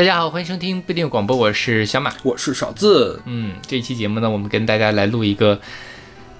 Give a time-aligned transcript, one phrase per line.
[0.00, 3.20] 大家好，欢迎收听不一定广播，我是小马，我是少字。
[3.26, 5.60] 嗯，这一期节目呢，我们跟大家来录一个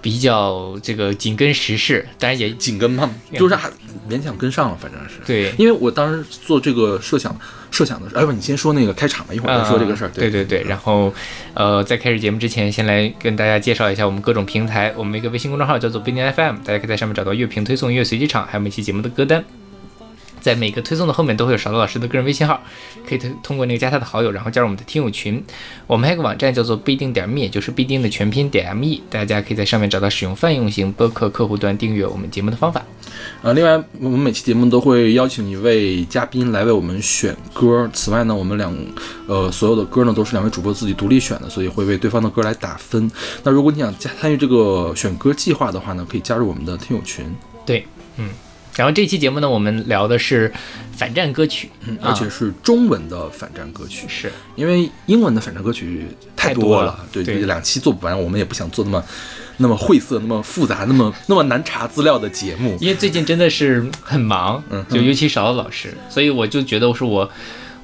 [0.00, 3.68] 比较这个紧跟时事，当然也紧跟嘛，就是还
[4.08, 5.17] 勉强跟上了，反正是。
[5.26, 7.38] 对，因为我当时做这个设想
[7.71, 10.10] 设想的时候，哎不，你先说那个开场吧，一会儿再说这个事儿。
[10.14, 11.13] 对对对，然后
[11.53, 19.45] 呃，在开始节目之前，先来跟大家介绍一下我们各种平台，我们一个微信公众号叫做不一定 FM，大家可以在上面找到乐评推送、音乐随机场，还有每期节目的歌单。
[20.40, 22.60] 在每个推送的后面都会有勺子老师的个人微信号，
[23.08, 25.42] 可以通通过那个加他的好友，然后加入我们的听友群。
[25.86, 32.82] 我们还有个网站叫做必定点 me，就是必定的全拼点 me，大家可以在上面找到使用泛用型播客客户端订阅我们节目的方法。
[33.42, 37.88] 呃，另外我们每期节目都会邀请一位嘉宾来为我们选歌。
[37.92, 38.74] 此外呢，我们两
[39.26, 43.10] 呃所有的歌呢都是两位主播自己独立选的，所以会为对方的歌来打分。
[43.42, 47.24] 那如果你想加参与这个选歌计划的话呢，可以加入我们的听友群。
[47.66, 47.86] 对，
[48.16, 48.28] 嗯。
[48.80, 50.50] 然后这期节目呢，我们聊的是
[50.96, 51.68] 反战歌曲，
[52.00, 59.04] 而且是中文的反战歌曲，是因为英文的反战歌曲太多了，对，两期做不完，我们也不想做那么
[59.59, 62.74] 那么晦涩、那么复杂、那么那么难查资料的节目。
[62.80, 67.31] 因为最近真的是很忙，嗯，就尤其少了老师，所以我就觉得我说我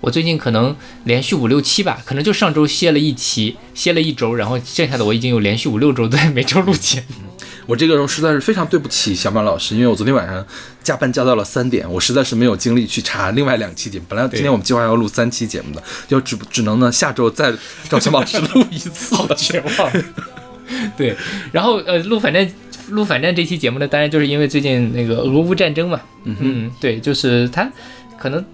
[0.00, 7.25] 我最近可能连续五六期吧，可能就上周歇了一期，歇了一周，然后剩下的我已经有连续五六周在每周录节目。
[7.67, 10.47] 我这个时候实在是非常对不起小马老师，因为我昨天晚上
[10.84, 14.05] 加班加到了三点，我实在是没有精力去查另外两期节目。
[14.09, 17.53] 本来今天我们计划要录三期节目的，就只只能呢下周再
[17.89, 19.92] 找小马老师录一次， 好绝望。
[20.97, 21.17] 对，
[21.50, 22.48] 然后呃录反正
[22.91, 26.00] 录反正这期节目呢，当然就是因为最近那个俄乌战争嘛。
[26.22, 27.69] 嗯嗯，对，就是他
[28.17, 28.44] 可能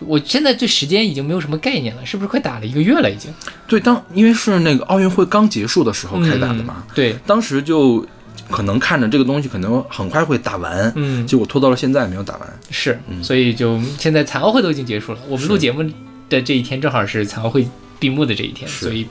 [0.00, 3.32] 我现在对时间已经没有什么概念了，是不是快打了一个月了已经？
[3.66, 6.84] 对，当因为是那个奥运会刚结束的时候开打的嘛。
[6.94, 8.06] 对，当时就。
[8.52, 15.82] 可能看着这个东西可能很快会打完，嗯，结果拖到了现在没有打完，是，所以就现在残奥会都已经结束了，我们录节目
[16.28, 17.66] 的这一天正好是残奥会
[17.98, 19.06] 闭幕的这一天，所以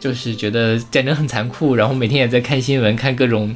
[0.00, 3.54] 就是觉得战争很残酷，然后每天也在看新闻，看各种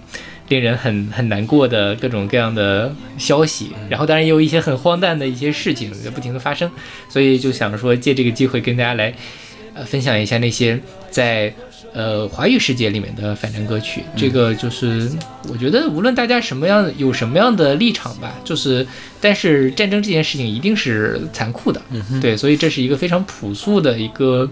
[0.48, 6.70] 令人很很难过的各种各样的消息，然后当然也有一些很荒诞的一些事情在不停的发生，
[7.08, 9.14] 所以就想说借这个机会跟大家来
[9.72, 10.80] 呃分享一下那些
[11.10, 11.54] 在。
[11.96, 15.10] 呃，华语世界里面的反战歌曲，这个就是
[15.48, 18.86] 我觉得无论大家什么样有什么样的立场吧，就是
[19.18, 21.80] 但是战争这件事情一定是残酷的，
[22.20, 24.46] 对，所以这是一个非常朴素的一个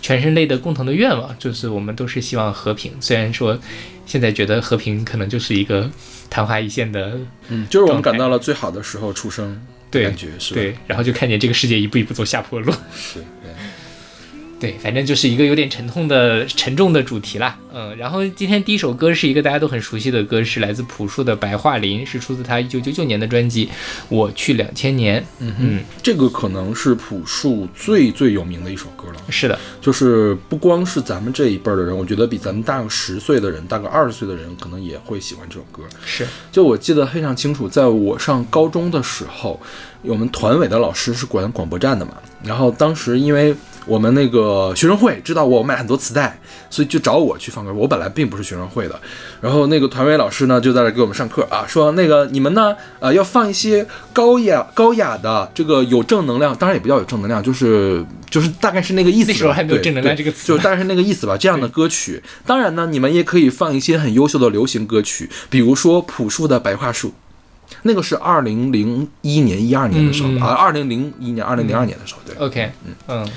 [0.00, 2.90] 全人类的共同的愿望，就是我们都是希望和平。
[3.00, 3.58] 虽然说
[4.06, 5.90] 现在觉得和平可能就是一个
[6.30, 9.60] 昙花一现的，嗯，就是我们赶到了最好的时候出生，
[9.90, 13.22] 对，感觉是，对，然后就看见这个世界一步一步走下坡路，是。
[14.60, 17.56] 对，反正就是一个有点沉痛的、沉重的主题啦。
[17.72, 23.66] 嗯，然后今天第一首歌是一个大家都很熟悉的歌，是来自朴树的《白桦林》，是出自他一九九九年的专辑
[24.08, 25.22] 《我去两千年》。
[25.38, 29.22] 嗯嗯，这个可能是朴树最最有名的一首歌了。
[29.30, 35.84] 是的，就是不光是咱们这一辈儿的人，我觉得比咱们大个十岁的人、大个二十岁的人，可能也会喜欢这首歌。
[36.04, 39.60] 是，就我记得非常清楚，在我上高中的时候，
[40.02, 43.54] 我们团委的老师是管广播站的嘛，然后当时因为。
[43.88, 46.38] 我们那个学生会知道我买很多磁带，
[46.68, 47.72] 所以就找我去放歌。
[47.72, 49.00] 我本来并不是学生会的，
[49.40, 59.32] 然后那个团委老师呢就在这给我们上课啊，说那个你们呢，呃，要放一些高雅高雅的这个有正能量，当然也不叫有正能量，就是就是大概是那个意思。
[59.32, 61.36] 那时候还没有正能量这个词，就大概是那个意思吧。
[61.36, 67.08] 这样的歌曲，当然呢，你们也可以放一些很优秀的流行歌曲，比如说朴树的《白桦树》，
[67.82, 72.36] 那个是二零零一年一二年的时候啊，二零零一年二零零二年的时候，对。
[72.36, 73.28] OK，嗯嗯。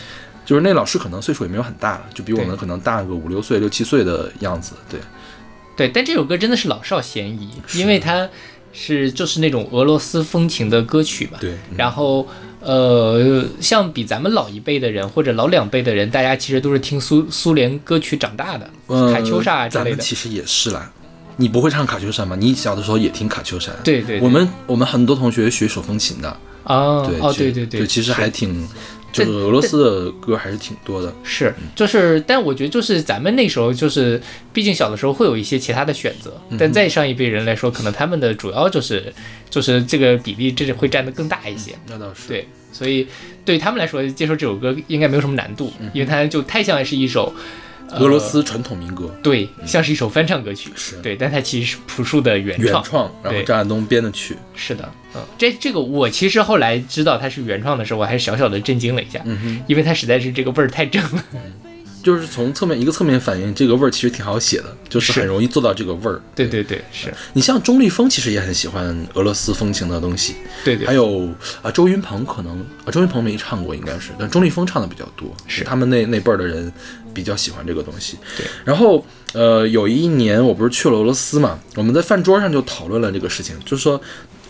[0.43, 4.73] 就是那老师可能岁数也没有很大了，就比我们可能大个五六岁、六七岁的样子。
[4.89, 4.99] 对，
[5.77, 8.27] 对，但这首歌真的是老少咸宜，因为它
[8.73, 11.37] 是就是那种俄罗斯风情的歌曲嘛。
[11.39, 11.55] 对。
[11.77, 12.27] 然后
[12.59, 18.69] 呃，像比咱们老一辈的人或者老两辈的人，大家其实都是听苏苏联歌曲长大的，
[19.13, 19.97] 卡秋莎之类的。
[19.97, 20.91] 其实也是啦。
[21.37, 22.35] 你不会唱卡秋莎吗？
[22.37, 23.71] 你小的时候也听卡秋莎？
[23.83, 24.19] 对对。
[24.19, 26.29] 我们我们很多同学学手风琴的
[26.63, 27.05] 啊。
[27.05, 28.67] 对哦对对对，其实还挺。
[29.11, 34.21] 这个俄罗斯的歌还是挺多的，是，就是，但我觉得就是咱们那时候就是，
[34.53, 39.13] 毕竟小的时候会有一些其他的选择，但再上一辈人来说，可能他们的主要就是，
[39.49, 41.73] 就是这个比例，这是会占得更大一些。
[41.87, 42.27] 那倒是。
[42.27, 43.07] 对，所以
[43.43, 47.33] 对他们来说，接受这首歌应该没有什么难度，因为它就太像是一首。
[47.99, 50.95] 俄罗斯传统民歌，对，像是一首翻唱歌曲，是。
[51.01, 61.23] 对，但它其实是朴树的原创，原创，然后张亚东编的曲，是的，嗯，这这个我其实后来知道它是原创的时候，我还小小的震惊了一下，嗯因为它实在是这个味儿太正了，
[62.03, 65.19] 就是从侧面一个侧面反映这个味儿其实挺好写的， 就是是。
[65.19, 66.19] 很容易做到这个味儿。
[66.33, 67.13] 对对对，是。
[67.33, 70.35] 你像钟立风其实也很喜欢俄罗斯风情的东西，
[70.65, 70.87] 对对。
[70.87, 71.29] 还有
[71.61, 75.63] 啊周云鹏可能啊周云鹏没唱过应该是，但钟立风唱的比较多，是。
[75.63, 76.73] 他们那那辈儿的人
[77.13, 78.17] 比较喜欢这个东西。
[78.37, 84.01] 对，然后呃有一年我不是去了俄罗斯嘛，我们在饭桌上就讨论了这个事情，就是说。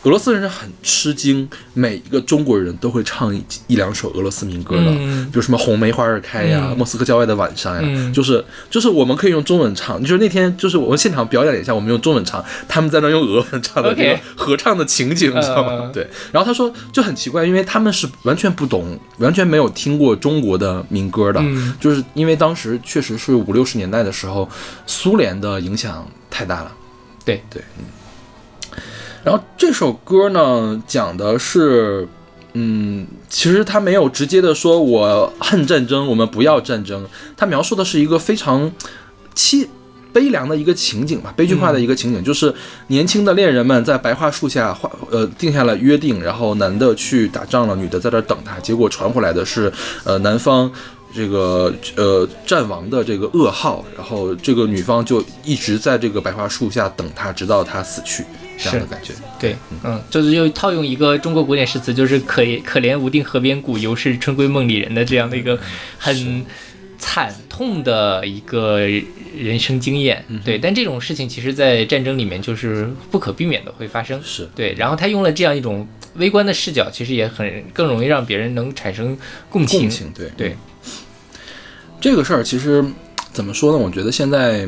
[0.03, 15.81] 俄罗斯人是很吃惊，每一个中国人都会唱一一两首俄罗斯民歌的，嗯比如什么《红梅花儿开》呀，嗯莫斯科郊外的晚上》呀，嗯就是就是我们可以用中文唱，就是那天就是我们现场表演了一下，我们用中文唱，他们在那用俄文唱的这个合唱的情景，你知道吗？
[15.83, 16.07] 嗯对。
[16.31, 24.49] 然后他说就很奇怪，因为他们是完全不懂，完全没有听过中国的民歌的，嗯就是因为当时确实是五六十年代的时候，
[24.87, 26.71] 苏联的影响太大了。
[27.23, 27.85] 对对，嗯。
[29.23, 32.07] 然后这首歌呢，讲的是，
[32.53, 37.05] 嗯，其实他没有直接的说我恨战争，我们不要战争，
[37.37, 38.71] 他描述的是一个非常
[39.35, 39.67] 凄
[40.11, 42.53] 悲凉的一个情景吧，悲剧化的一个情景，就是
[42.87, 49.71] 年轻的恋人们在白桦树下画呃定下了约定，然后男的去打仗了，女的在这儿等他，结果传回来的是
[50.03, 50.71] 呃男方。
[51.13, 58.23] 这个呃战亡的这个噩耗，然后这个女方就一直在这个白桦树下等他，直到他死去，
[58.61, 59.13] 这样的是感觉。
[59.39, 65.59] 对，嗯，就是又套用一个中国古典诗词，就是可可怜无定河边骨，犹是春闺梦里人的这样的一个
[65.97, 66.45] 很
[66.99, 68.79] 惨痛的一个
[69.35, 70.23] 人生经验。
[70.45, 74.21] 对，但这种事情其实，在战争里面就是不可避免的会发生。
[74.23, 79.17] 是对，然后他用了这样一种微观的视角，其实也很更容易让别人能产生
[79.49, 79.81] 共情。
[79.81, 80.55] 共情，对对，
[81.99, 82.85] 这个事儿其实
[83.31, 83.77] 怎么说呢？
[83.77, 84.67] 我觉得现在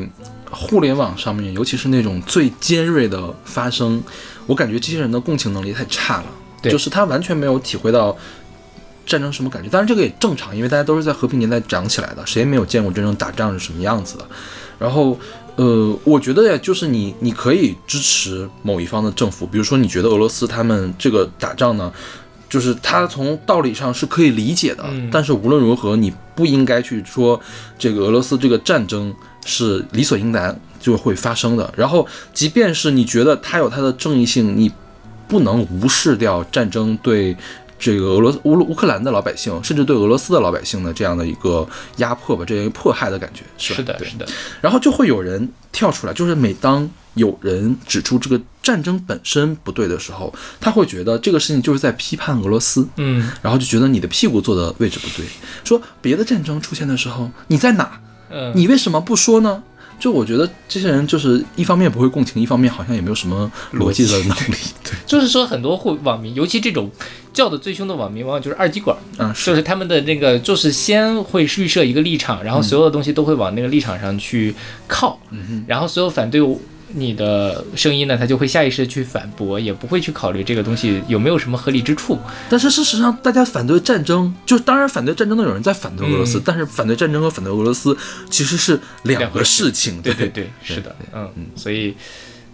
[0.54, 4.02] 互联网上面，尤其是那种最尖锐的发声，
[4.46, 6.26] 我感觉这些人的共情能力太差了，
[6.62, 8.16] 对就是他完全没有体会到
[9.04, 9.68] 战争什么感觉。
[9.68, 14.26] 当然这个也正常，因为大家都是在和平年代长起来的，谁也没有见过真正打仗是什么样子的。
[14.78, 15.18] 然后，
[15.56, 21.92] 呃，我觉得呀，就是你你可以支持某一方的政府，比如说你觉得俄罗斯他们这个打仗呢，
[22.48, 27.40] 就是他从道理上是可以理解的，嗯但是无论如何，你不应该去说
[27.78, 31.72] 这个俄罗斯这个战争是理所应当就会发生的。
[31.76, 34.70] 然后，即便是你觉得它有它的正义性，你
[35.28, 37.36] 不能无视掉战争对。
[37.76, 43.76] 这个俄罗斯乌乌克兰的老百姓，甚至对俄罗斯的老百姓的这样的一个压迫吧，这样一个迫害的感觉，是吧？
[43.76, 44.26] 是的，是的，
[44.62, 55.26] 然后就会有人跳出来，就是每当有人指出这个战争本身不对的时候，他会觉得这个事情就是在批判俄罗斯，嗯然后就觉得你的屁股坐的位置不对，
[55.64, 58.00] 说别的战争出现的时候你在哪？
[58.34, 59.62] 嗯，你为什么不说呢？
[59.96, 64.56] 就我觉得这些人就是一方面不会共情，一方面好像也没有什么逻辑的能力。
[64.82, 66.90] 对，就是说很多互网民，尤其这种
[67.32, 68.96] 叫的最凶的网民，往往就是二极管。
[69.18, 74.52] 嗯，就是是他们的那个，就是先会预设一个立场，然后所有的东西都会往那个立场上去
[74.88, 76.40] 靠，嗯然后所有反对
[76.94, 82.18] 你的声音呢，他就会下意识地去反驳，也不会去考虑这个东西有没有什么合理之处。
[82.48, 87.96] 但是事实上，大家反对战争，就当然反对战争的有人在反对俄罗斯，嗯但是反对战争和反对俄罗斯
[88.30, 90.00] 其实是两个事事情。
[90.00, 91.94] 对对对，是的，嗯嗯，所以。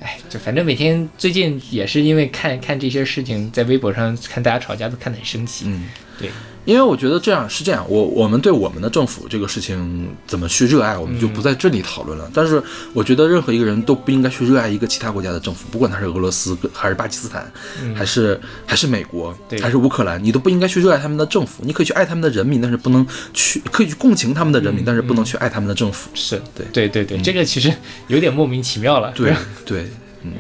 [0.03, 5.67] 哎，就反正每天最近也是因为看看这些事情，在微博上看大家吵架都看得很生气。
[5.69, 5.85] 嗯，
[6.19, 6.31] 对，
[6.71, 12.31] 因为我觉得这样是这样，我我们对我们的政府这个事情怎么去热爱，我们就不在这里讨论了。
[12.33, 12.63] 但是
[12.93, 17.53] 我觉得任何一个人都不应该去热爱一个其他国家的政府，不管他是俄罗斯还是巴基斯坦，
[17.93, 21.65] 还是还是美国，还是乌克兰，你都不应该去热爱他们的政府。
[21.67, 23.05] 你可以去爱他们的人民，但是不能
[23.35, 26.09] 去可以去共情他们的人民，但是不能去爱他们的政府。
[26.15, 27.75] 是对对对对，这个其实
[28.07, 29.11] 有点莫名其妙了。
[29.17, 29.35] 对
[29.67, 29.91] 对
[30.23, 30.35] 嗯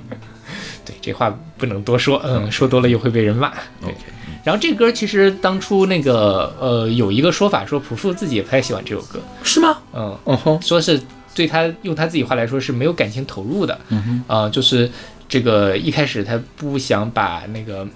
[0.84, 3.50] 对，这话不能多说，嗯，说多了又会被人骂。
[3.80, 3.98] 对，OK，
[4.44, 9.78] 然后这歌其实当初那个呃有一个说法说朴树自己也不太喜欢这首歌，是吗？
[9.92, 11.00] 嗯，哦吼，说是
[11.34, 14.90] 对他用他自己话来说是没有感情投入的，嗯哼，啊、就是
[15.28, 17.86] 这个一开始他不想把那个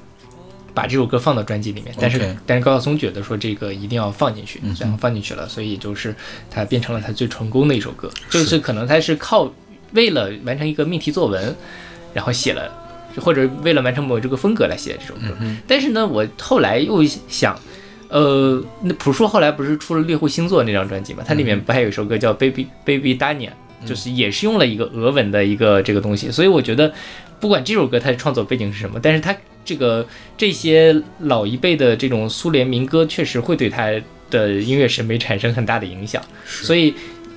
[0.72, 6.14] 把这首歌放到专辑里面，但是但是高晓松觉得说这个一定要放进去嗯哼，然后放进去了，所以就是
[6.50, 8.58] 他变成了他最成功的一首歌，就是。
[8.58, 9.52] 可能他是靠
[9.92, 11.54] 为了完成一个命题作文，
[12.14, 12.70] 然后写了。
[13.16, 17.58] 或者为了完成某这个风格来写这首歌，嗯但是呢，我后来又想，
[18.08, 21.22] 呃，那朴树后来不是出了《猎户星座》那张专辑嘛？
[21.26, 23.50] 它里面不还有一首歌叫《Baby Baby Dania》，
[23.86, 26.92] 就是也是用了一个俄文的一个这个东西，所以我觉得，
[27.40, 30.06] 不管这首歌它的创作背景是什么，但是它这个
[30.36, 33.90] 这些老一辈的这种苏联民歌，确实会对他
[34.30, 36.94] 的音乐审美产生很大的影响，所以。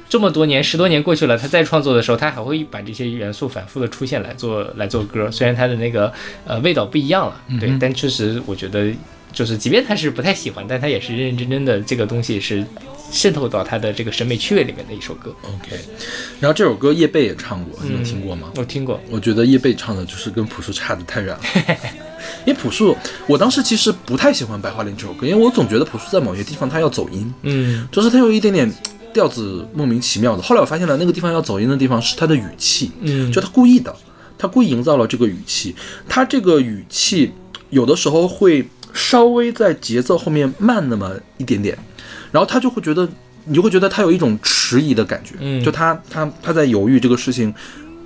[0.10, 5.30] 这么多年，十多年过去了，他再创作的时候，他还会把这些元素反复的出现来做来做歌。
[5.30, 6.12] 虽然他的那个
[6.46, 8.92] 呃味道不一样了，对，但确实我觉得
[9.34, 12.66] 就是即便他是不太喜欢，但他也是认认真真的，这个东西是
[13.12, 15.34] 渗透到他的这个审美趣味里面的一首歌。
[15.44, 15.78] OK，
[16.40, 18.52] 然后这首歌叶蓓也唱过，你有听过吗？
[18.56, 21.40] 我听过，我觉得叶蓓唱的就是跟朴树差的太远了。
[22.46, 22.96] 因为朴树，
[23.28, 28.70] 我当时其实不太喜欢《白桦林》这首歌，因为我总觉得朴树在某些地方他要走音，嗯就是他有一点点
[29.14, 30.42] 调子莫名其妙的。
[30.42, 33.96] 后来我发现了，那个地方要走音的地方是他的语气，嗯，就他故意的，
[34.38, 35.76] 他故意营造了这个语气，
[36.08, 37.32] 他这个语气
[37.70, 41.78] 有的时候会稍微在节奏后面慢那么一点点，
[42.32, 43.08] 然后他就会觉得，
[43.46, 47.54] 你就会觉得他有一种迟疑的感觉，嗯就他他他在犹豫这个事情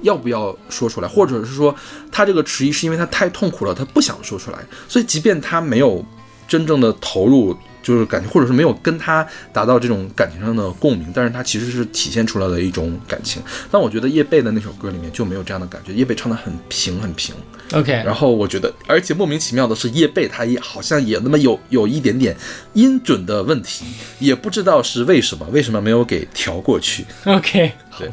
[0.02, 1.76] 要不要说出来，或者是说
[2.12, 6.06] 他这个迟疑是因为他太痛苦了，他不想说出来，所以即便他没有
[6.48, 7.56] 真正的投入。
[7.82, 13.42] 就是感觉，或者是没有跟他达到这种感情上的共鸣，但是他其实是体现出来的一种感情。
[13.70, 17.34] 但我觉得叶蓓的那首歌里面就没有这样的感觉，叶蓓唱的很平很平。
[17.74, 22.36] OK，然后我觉得，而且莫名其妙的是，叶蓓她也好像也那么有有一点点
[22.74, 23.86] 音准的问题，
[24.20, 27.06] 也不知道是为什么，为什么没有给调过去。
[27.24, 28.10] OK，对，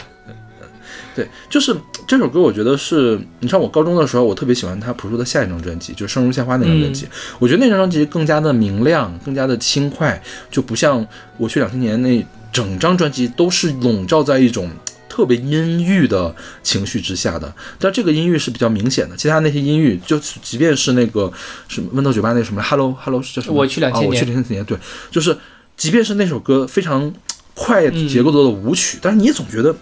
[1.49, 1.75] 就是
[2.07, 7.07] 这首歌，我觉得是，你像我高中的时候，我特别喜欢他朴树的下一张专辑，就是《生如夏花》那张专辑。
[7.39, 11.07] 我觉得那张专辑更加的明亮，更加的轻快，就不像
[11.37, 14.71] 我去两千年那整张专辑都是笼罩在一种
[15.09, 17.53] 特别阴郁的情绪之下的。
[17.79, 21.31] 但这个阴郁是比较明显的，其他那些阴郁，就即便是那个
[21.69, 23.55] 什么温豆酒吧那什么 Hello Hello 是叫什么？
[23.55, 24.79] 我去2000啊我去年两千年，对，
[25.11, 25.37] 就是
[25.77, 27.13] 即便是那首歌非常
[27.55, 29.75] 快嗯节奏的舞曲，但是你也总觉得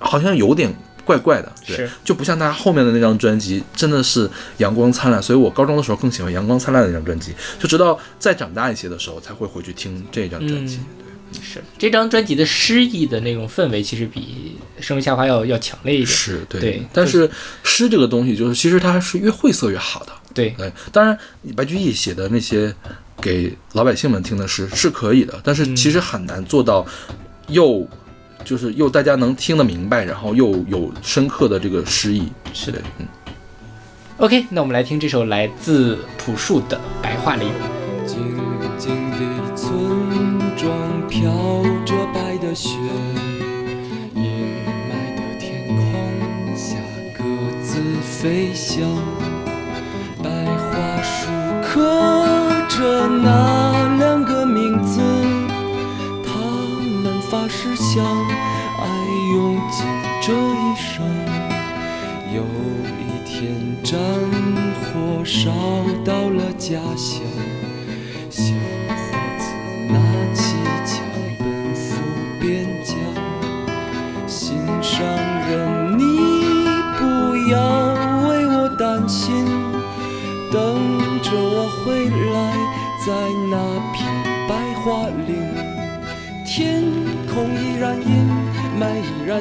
[0.00, 10.80] 好像有点怪怪的，对是，就不像他后面的那张专辑真的是阳光灿烂，所以我高中的时候更喜欢阳光灿烂的那张专辑，就直到再长大一些的时候才会回去听这张专辑。
[11.40, 16.06] 是这张专辑的诗意的那种氛围，其实比《生如夏花要》要强烈一点。
[16.08, 17.30] 是对，对但是
[17.62, 20.12] 诗这个东西，就是其实它是越晦涩越好的。
[20.34, 21.16] 对，对，当然
[21.54, 22.74] 白居易写的那些
[23.20, 26.84] 给老百姓们听的诗是可以的，但是其实很难做到
[27.46, 27.88] 又
[28.44, 32.30] 就是又大家能听得明白，然后又有深刻的这个诗意。
[32.52, 32.80] 是的。
[32.98, 33.06] 嗯
[34.18, 37.48] ，OK，那我们来听这首来自朴树的《白桦林》。
[38.06, 38.18] 静
[38.76, 39.70] 静的村
[40.56, 41.30] 庄飘
[41.84, 42.70] 着白的雪，
[44.14, 44.22] 阴
[44.88, 46.76] 霾的天空下
[47.16, 47.22] 各
[47.62, 48.80] 自飞翔。
[50.22, 51.28] 白桦树
[51.62, 51.70] 刻
[52.68, 53.69] 着那
[60.20, 61.40] 这一生。
[62.32, 62.44] 有
[63.00, 63.98] 一天战
[64.80, 65.50] 火烧
[66.04, 67.20] 到了家乡。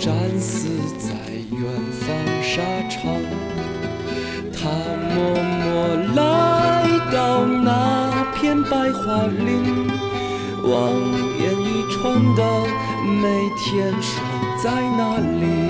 [0.00, 0.66] 战死
[0.98, 1.12] 在
[1.52, 1.60] 远
[1.92, 3.12] 方沙场。
[4.50, 4.70] 他
[5.14, 9.90] 默默来到那片白桦林。
[10.62, 10.94] 望
[11.38, 12.42] 眼欲穿的
[13.04, 13.28] 每
[13.58, 14.22] 天守
[14.62, 15.69] 在那里。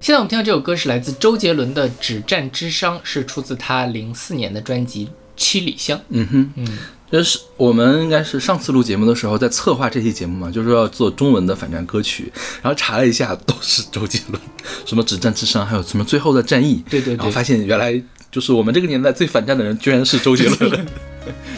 [0.00, 5.96] 现在我们听到这首歌是来自周杰伦的《止战之殇》，是出自他零四年的专辑《七里香》。
[6.10, 6.78] 嗯哼，嗯，
[7.10, 14.38] 就是我们应该是上次录节目的时候在策划这期节目嘛，就是说要做中文的反战歌曲，然后查了一下都是周杰伦，
[14.84, 17.98] 什么《止战之殇》，还有什么《最后的战役》，对对对然后发现原来
[18.30, 20.86] 就是我们这个年代最反战的人居然是周杰伦。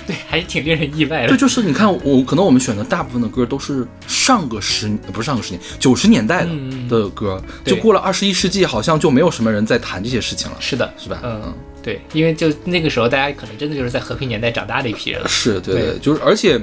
[0.06, 1.36] 对，还是挺令人意外对，的。
[1.36, 11.20] 就是你看，我可能我们选的大部分的歌都是上个十，不是上个十年，九十年代的嗯的歌，就过了二十一世纪，好像就没有什么人在谈这些事情了，是的，是吧？
[11.24, 15.28] 嗯，对，因为就那个时候，大家可能真的就是在和平年代长大的一批人了。
[15.28, 16.60] 是对对就是而且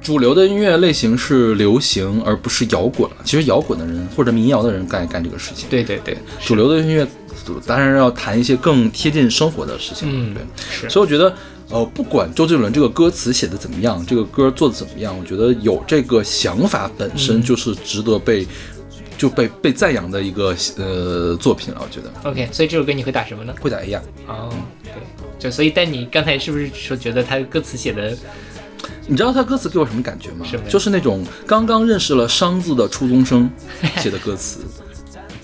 [0.00, 3.16] 主流的音乐类型是流行，而不是摇滚了。
[3.24, 7.06] 其实摇滚的人或者民谣的人干干这个事情，对对对，主流的音乐
[7.66, 10.08] 当然要谈一些更贴近生活的事情。
[10.10, 11.34] 嗯对，是所以我觉得。
[11.70, 18.46] 呃，不管周杰伦这个歌词写的怎么样，这个歌做的怎么样，我觉得有这个想法本身就是值得被、
[19.16, 21.80] 就被被赞扬的一个呃作品了。
[21.80, 23.54] 我觉得 OK，所以这首歌你会打什么呢？
[23.60, 24.02] 会打 A 呀。
[24.26, 24.92] 哦，对，
[25.38, 28.16] 就所以，但你刚才是不是说觉得他歌词写的
[29.06, 30.46] 你知道他歌词给我什么感觉吗？
[30.68, 33.48] 就是那种刚刚认识了“商”字的初中生
[33.98, 34.60] 写的歌词，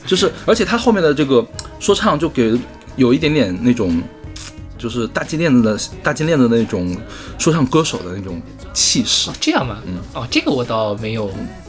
[0.05, 1.45] 就是而且他后面的这个
[1.79, 2.59] 说唱就给
[2.97, 4.03] 有一点点那种，
[4.87, 6.97] 就是大金链子的大金链子的那种
[7.39, 8.41] 说唱歌手的那种
[8.73, 9.35] 气势哦。
[9.41, 9.79] 这样吗？
[9.85, 11.29] 嗯哦，这个我倒没有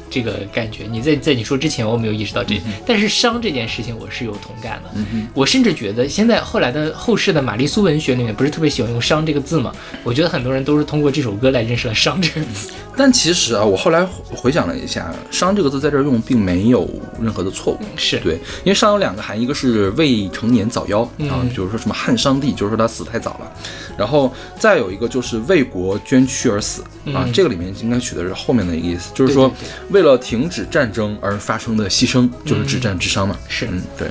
[0.10, 0.86] 这个感觉。
[0.89, 4.91] 你在在你说之前，我没有意识到这，但是伤这件事情我是有同感的。
[4.96, 9.74] 嗯哼，我甚至觉得现在后来的后世的玛丽苏文学里面不是特别喜欢用“伤”这个字吗？
[10.04, 12.72] 我觉得很多人都是通过这首歌来认识了“伤”这个字。
[12.96, 16.89] 但其实啊，我后来回想了一下，“伤”这个字在这儿用并没有
[17.22, 17.80] 任何的错误。
[17.96, 23.52] 是对，因为伤有两个含义，一个是未成年早夭、啊，嗯比如说什么汉商帝，就是说他死太早了，
[23.98, 26.82] 然后再有一个就是为国捐躯而死
[27.14, 29.52] 啊，嗯这个里面应该取的是后面的一个意思，就是说
[29.90, 33.38] 为了停止战争而发生的牺牲，就是止战之殇嘛。
[33.50, 34.08] 是嗯，对，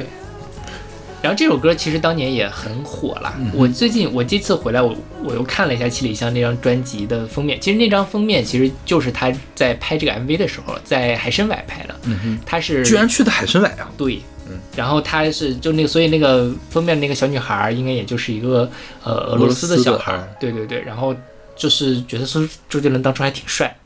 [1.23, 3.35] 然后这首歌其实当年也很火啦。
[3.39, 7.59] 嗯我最近我这次回来，我我又看了一下《七里香》那张专辑的封面。
[7.61, 11.95] 其实那张封面其实就是他在拍这个 MV 的时候，在海参崴拍的。
[12.05, 13.91] 嗯哼，他是居然去的海参崴啊！
[13.97, 18.71] 对，嗯，然后他是就那个，所以那个封面那个小女孩儿应该也就是一个
[19.03, 21.15] 呃俄罗斯的俄罗斯的小孩儿，对对对，然后
[21.57, 23.77] 就是觉得说周杰伦当初还挺帅，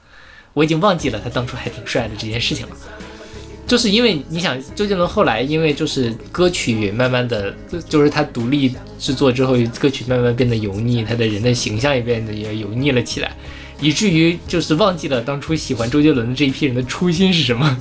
[0.52, 2.76] 我已经忘记了他当初还挺帅的这件事情了。
[3.66, 7.54] 就是因为你想，周杰伦后来因为就是歌曲慢慢的，
[7.88, 13.32] 就是他独立制作之后，歌曲慢慢变得油腻，他的人的形象也变得也油腻了起来，
[13.80, 17.78] 以至于就是忘记了当初喜欢周杰伦的这一批人的初心是什么。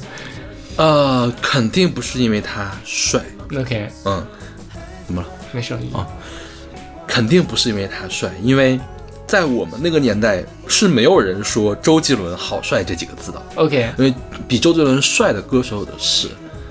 [0.80, 3.22] 呃，肯定不是因为他帅
[3.54, 4.26] ，OK，嗯，
[5.06, 5.28] 怎么了？
[5.52, 5.78] 没事。
[5.92, 6.08] 哦
[7.06, 8.80] 肯定不是因为他帅，因为
[9.26, 13.42] 在我们那个年代是没有人说周杰伦好帅这几个字的。
[13.56, 14.14] OK，因为
[14.48, 16.28] 比周杰伦帅的歌手有的是，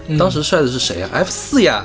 [0.06, 1.84] 嗯当时帅的是谁呀、f 四呀，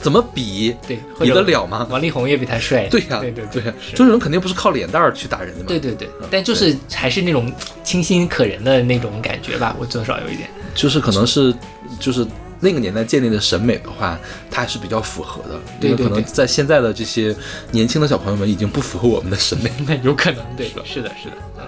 [0.00, 0.74] 怎么比？
[0.88, 1.86] 对，比得了吗？
[1.90, 2.88] 王力宏也比他帅。
[2.88, 3.62] 对呀、对对对
[3.94, 5.66] 周杰伦肯定不是靠脸蛋儿去打人的嘛。
[5.68, 7.52] 对对对，但就是还是那种
[7.84, 10.48] 清新可人的那种感觉吧，我多少有一点。
[10.78, 11.52] 就是可能是
[11.98, 12.24] 就是
[12.60, 14.16] 那个年代建立的审美的话，
[14.48, 15.60] 它还是比较符合的。
[15.80, 17.34] 对对因为可能在现在的这些
[17.72, 19.72] 年轻的小朋友们已经不符合我们的审美。
[19.86, 21.64] 那有可能，对，是的，是的，嗯。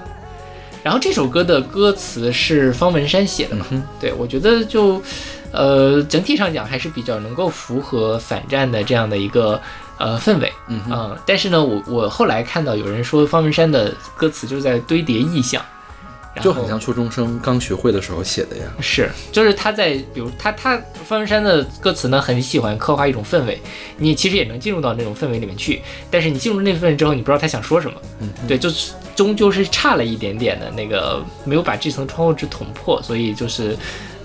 [0.85, 3.67] 然后这首歌的歌词是方文山写的嘛？
[3.71, 5.03] 嗯对，我觉得就，
[5.51, 9.61] 呃，整体上讲还是比较能够符合反战的这样的一个
[9.99, 11.17] 呃氛围，嗯。
[11.27, 15.63] 但是呢，我我后来看到有人说方文山的歌词就是在堆叠意象，
[16.35, 18.65] 然后就很像初中生刚学会的时候写的呀。
[18.81, 23.61] 是，就是他在，比如他他方文山的歌词呢，很喜欢刻画一种氛围，
[23.99, 33.77] 你其实也能进入到那种氛围里面去，但是你进入那氛围之后，你不知道他想说什么，嗯，对，就是终究是差了一点点的那个，没有把这层窗户纸捅破，所以就是，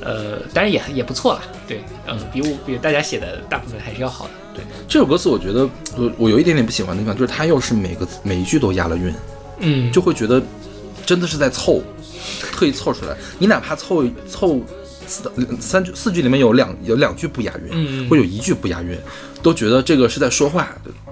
[0.01, 9.13] 呃，当然也也不错啦，对，嗯，比我比大家写的大部分还是要好的，对，这首歌词我觉得我我有一点点不喜欢的地方，就是它又是每个每一句都押了韵，
[9.59, 10.41] 嗯，就会觉得
[11.05, 11.81] 真的是在凑，
[12.51, 13.15] 特意凑出来。
[13.39, 14.61] 你哪怕凑凑
[15.07, 18.97] 四三句四句里面有两有两句不押韵，嗯或有一句不押韵，
[19.43, 20.67] 都觉得这个是在说话，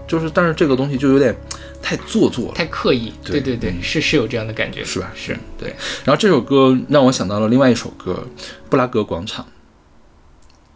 [0.07, 1.35] 就是但是这个东西就有点
[1.81, 2.53] 太做作了。
[2.55, 5.11] 太刻意，对对对对，是是有这样的感觉，是吧？
[5.15, 8.25] 是对，然后这首歌让我想到了另外一首歌
[8.69, 9.45] 《布拉格广场》，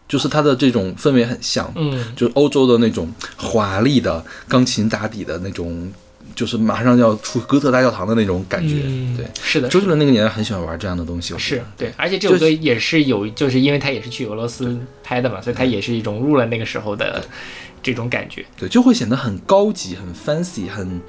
[0.07, 2.13] 就是它的这种氛围很像，嗯。
[2.15, 5.91] 就是欧洲的那种华丽的钢琴打底的那种，
[6.37, 8.83] 就是马上要出哥特大教堂的那种感觉。
[8.85, 17.25] 嗯对，是的，周杰伦那个年代很喜欢玩这样的东西，是对，而且这首歌也是有，就是因为他也是去俄罗斯拍的嘛，所以他也是融入了那个时候的
[17.81, 18.45] 这种感觉。
[18.55, 21.01] 对，就会显得很高级、很 fancy、很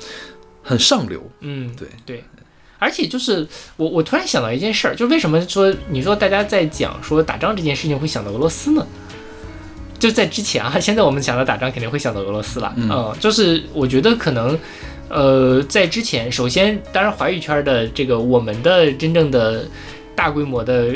[0.63, 1.23] 很上流。
[1.41, 2.25] 嗯，对对。
[2.81, 8.87] 而且就是我，我突然想到一件事儿，就是为什么说你说大家在讲说打仗这件事情会想到俄罗斯呢？
[9.99, 14.57] 就在之前啊，现在我们想到打仗肯定会想到俄罗斯了，嗯就是我觉得可能，
[15.09, 19.67] 呃，在之前，首先，当然华语圈的这个我们的真正的
[20.15, 20.95] 大规模的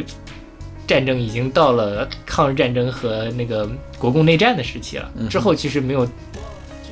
[0.87, 6.07] 战争已经到了抗日战争和那个国共内战的时期了，之后其实没有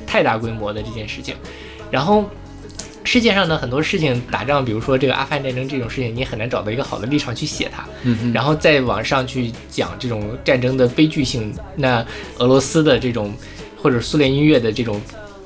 [0.05, 1.35] 太大规模的这件事情，
[1.89, 2.25] 然后。
[3.03, 7.83] 世界上的很多事情打仗，比如说这个阿富汗战争这种事情，你很难找到一个好的立场去写它。
[8.31, 12.05] 然后再往上去讲这种战争的悲剧性，那
[12.37, 13.33] 俄罗斯的这种
[13.75, 15.01] 或者苏联音乐的这种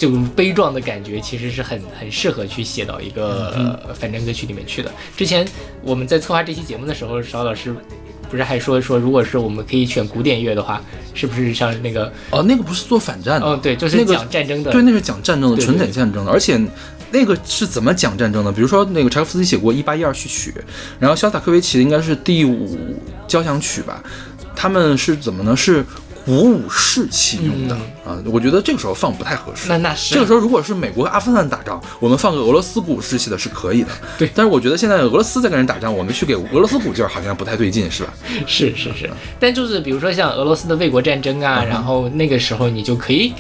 [0.06, 4.92] 这种悲壮的感觉，其实是很很适合去写到一个、呃反战歌曲里面去的。
[5.18, 5.48] 之前
[5.82, 7.76] 我们在策划这期节目的时候，邵老师
[8.30, 10.82] 不是还说说，如果是我们可以选古典乐的话，
[11.14, 16.60] 是不是像那个哦，那个不是做反战的，嗯对，就是那个讲战争的，对，那是讲战争的，对对纯讲战争的，而且
[17.12, 18.52] 那个是怎么讲战争的？
[18.52, 20.52] 比如说那个柴可夫斯基写过《一八一二序曲》，
[21.00, 22.78] 然后肖斯塔科维奇的应该是第五
[23.28, 24.04] 交响曲吧？
[24.56, 25.56] 他们是怎么呢？
[25.56, 25.84] 是
[26.26, 29.70] 鼓舞士气用的、啊，我觉得这个时候放不太合适。
[29.70, 33.90] 那那是这个时候，如果是美国和阿富汗打仗，我们放个俄罗斯鼓舞士气的是可以的。
[34.18, 38.12] 对但是我觉得现在俄罗斯在跟人打仗，我们去给俄罗斯鼓劲儿，好像不太对劲，是吧？
[38.48, 39.08] 是是是，
[39.40, 43.32] 但就是比如说像俄罗斯的卫国战争啊，然后那个时候你就可以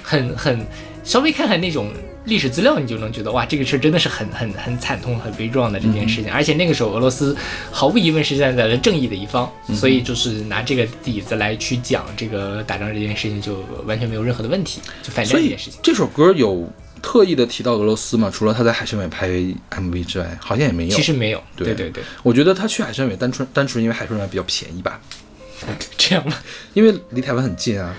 [0.00, 0.64] 很很
[1.02, 1.90] 稍微看看那种
[2.24, 6.32] 历史资料，你就能觉得哇，这个事儿真的是很很很惨痛、很悲壮的这件事情。
[6.32, 7.36] 而且那个时候俄罗斯
[7.70, 15.80] 毫无疑问是站在了正义的一方，所以就是拿这个底子来去讲这个打仗这件事情，就完全没有任何的问题，就反所以战这件事情。
[15.82, 16.70] 这首歌有
[17.02, 18.30] 特意的提到俄罗斯吗？
[18.32, 20.94] 除了他在海参崴拍 MV 之外，好像也没有。
[20.94, 25.00] 其实没有，对对对对，我觉得他去海参崴单纯单纯因为海参崴比较便宜吧，
[25.98, 26.34] 这样吗。
[26.74, 27.94] 因为离台湾很近啊。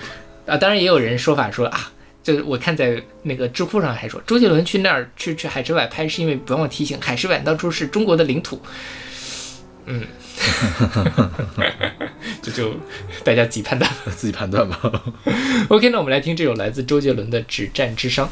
[0.46, 1.90] 啊，当然也有人说法说啊，
[2.24, 8.60] 就是我看在那个知乎上还说，周杰伦去那儿去去海之外拍，是因为不忘提醒海之外当初是中国的领土。
[9.84, 10.02] 嗯，
[12.40, 12.74] 这就
[13.22, 13.90] 大家自己判断。
[14.16, 14.80] 自己判断吧。
[15.68, 18.22] OK，那我们来听这首来自周杰伦的《止战之殇》。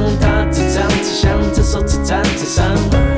[0.00, 3.13] 的方向，它自唱自响，这首自赞自伤。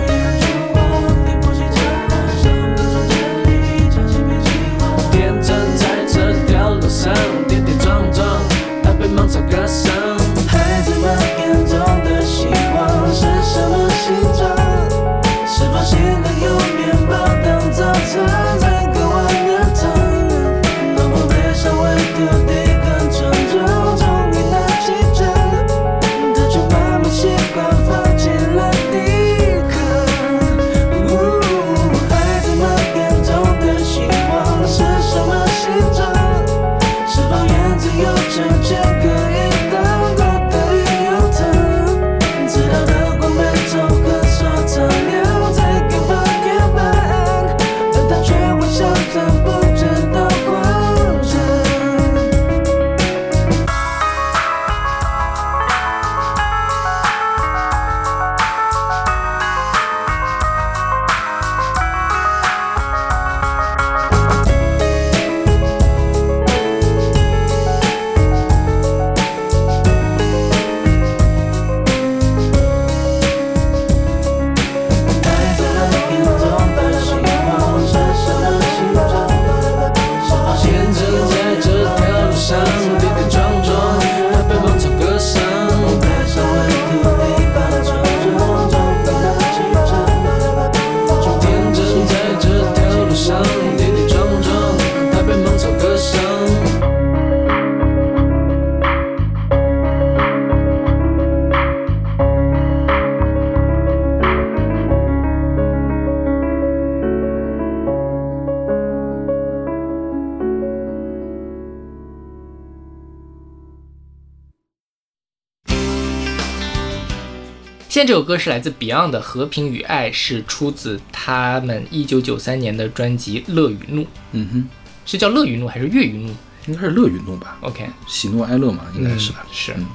[118.06, 124.68] 这首歌是来自 Beyond 的《和平与爱》，是出自他们一九九三年的专辑《乐与怒》，嗯哼，
[125.04, 126.32] 是叫《乐与怒》还是《乐与怒？
[126.66, 129.44] 应该是乐与怒吧，？OK，喜怒哀乐嘛，应该是吧。
[129.44, 129.48] 嗯？
[129.52, 129.72] 是。
[129.76, 129.86] 嗯。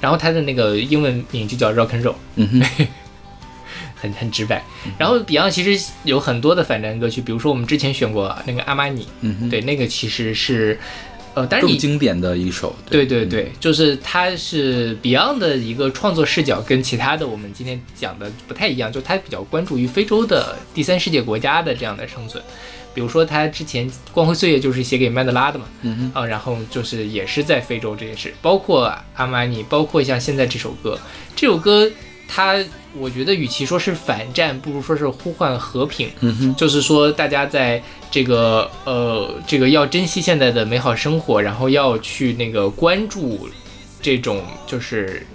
[0.00, 2.88] 然后他的那个英文名就叫 Rock and Roll，嗯哼，
[3.96, 4.62] 很很直白。
[4.98, 10.78] 然后 Beyond 其实有很多的反战歌曲，比如说我们之前选过那个阿玛尼，嗯哼，对，那个其实是，
[11.34, 22.42] 呃，但是你更经典的一首，对对对，就是它是 Beyond 的一个创作视角，跟其他的我们今天讲的不太一样，就它比较关注于非洲的第三世界国家的这样的生存。
[22.94, 30.96] 比如说，他之前《光辉岁月》就是写给曼德拉的嘛，嗯哼，啊，然后就是也是在非洲这件事，包括阿玛尼，包括像现在这首歌，
[31.34, 31.90] 这首歌
[32.26, 32.58] 它
[32.96, 36.10] 我觉得与其说是反战，不如说是呼唤和平。
[36.20, 43.48] 嗯哼，就是说，大家在这个呃，这个要珍惜现在的美好生活，然后要去那个关注
[44.00, 45.26] 这种就是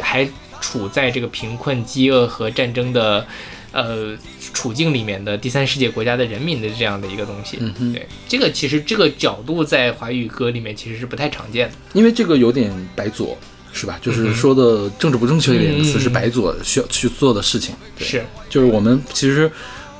[0.00, 0.28] 还
[0.60, 3.26] 处在这个贫困、饥饿和战争的
[3.72, 4.16] 呃
[4.52, 7.58] 处境里面的第三世界国家的人民的这样的一个东西。
[7.60, 11.74] 嗯哼对，这个其实这个角度在华语歌里面其实是不太常见的。
[11.92, 13.36] 因为这个有点白左，
[13.72, 13.98] 是吧？
[14.00, 17.74] 就是说的政治不正确一点的词嗯是白左需要去做的事情。
[17.98, 19.50] 对，是，就是我们其实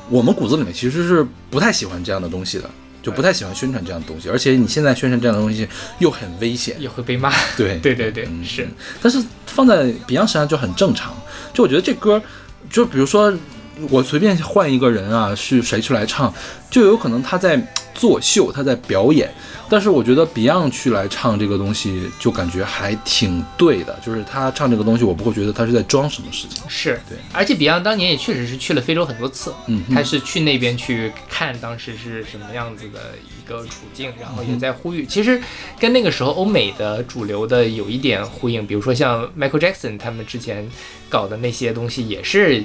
[0.09, 2.71] 我们骨子里面其实是不太喜欢这样的东西的，
[3.03, 4.29] 就不太喜欢宣传这样的东西。
[4.29, 6.77] 而且你现在宣传这样的东西又很危险。
[6.81, 7.31] 也会被骂。
[7.57, 8.69] 对对对对，嗯是，
[9.03, 11.15] 但是放在 Beyond 身上就很正常。
[11.53, 12.23] 就我觉得这歌，
[12.71, 13.33] 就比如说
[13.91, 16.33] 我随便换一个人啊，是谁去来唱，
[16.71, 17.61] 就有可能他在
[17.95, 19.33] 作秀，他在表演。
[19.69, 23.99] 但是我觉得 Beyond 去来唱这个东西，就感觉还挺对的。
[24.05, 26.63] 就是他唱这个东西，我不会觉得他是在装什么事情。
[26.69, 35.41] 是对，而且 Beyond 当年也确实是去了非洲很多次，嗯他是去那边去看当时是什么样子的一个处境，然后也在呼吁，其实
[35.79, 40.69] 跟那个时候欧美的主流的有一点呼应，比如说像 Michael Jackson 他们之前
[41.09, 42.63] 搞的那些东西，也是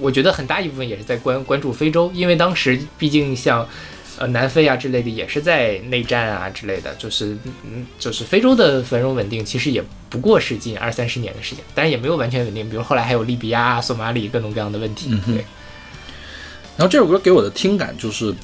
[0.00, 3.68] 我觉得很大一部分也是在关关注非洲，因为当时毕竟像。
[4.18, 15.08] 呃，南非啊之类的也是在内战啊之类的，就是嗯，就是非洲的繁荣稳定其实也不过是近二三十年的时间，但是也没有完全稳定，比如后来还有利比亚、啊、索马里各种各样的问题。
[15.24, 15.36] 对，
[16.76, 18.34] 然后这首歌给我的听感就是，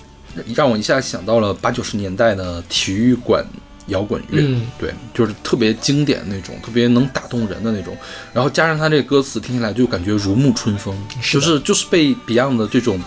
[0.55, 3.45] 让我一下想到了八九十年代的体育馆
[3.89, 7.97] 摇滚乐，嗯对，就是特别经典那种，特别能打动人的那种。
[8.33, 13.01] 然后加上他这个歌词，听起来就感觉如沐春风，是就是就是被 Beyond 的这种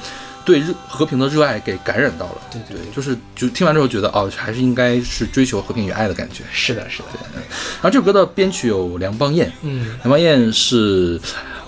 [0.45, 2.41] 对热和平的热爱给感染到了。
[2.49, 6.43] 对对对就是就听完之后觉得哦，还是应该是追求和平与爱的感觉。
[6.51, 11.19] 是的，是的，然后这首歌的编曲有梁邦彦，嗯梁邦彦是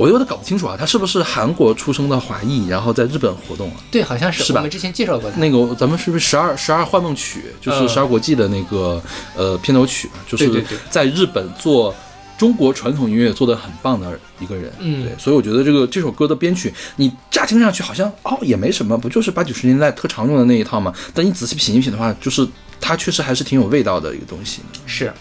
[0.02, 3.76] 我有点搞不清楚啊，他是不是韩国出生的华裔，然后在日本活动啊？
[3.92, 5.38] 对，好像是是吧我们之前介绍过他。
[5.38, 9.00] 那个咱们是不是十二十二幻梦曲，就是嗯十二国际的那个
[9.36, 11.94] 呃片头曲啊，就是在日本做
[12.36, 20.92] 中国传统音乐做的很棒的一个人，嗯对，所以我觉得这个这首歌的编曲，你乍听上去好像哦也没什么，不就是八九十年代特常用的那一套嘛？
[21.14, 22.48] 但你仔细品一品的话，就是
[22.80, 24.62] 它确实还是挺有味道的一个东西。
[24.88, 25.14] 是，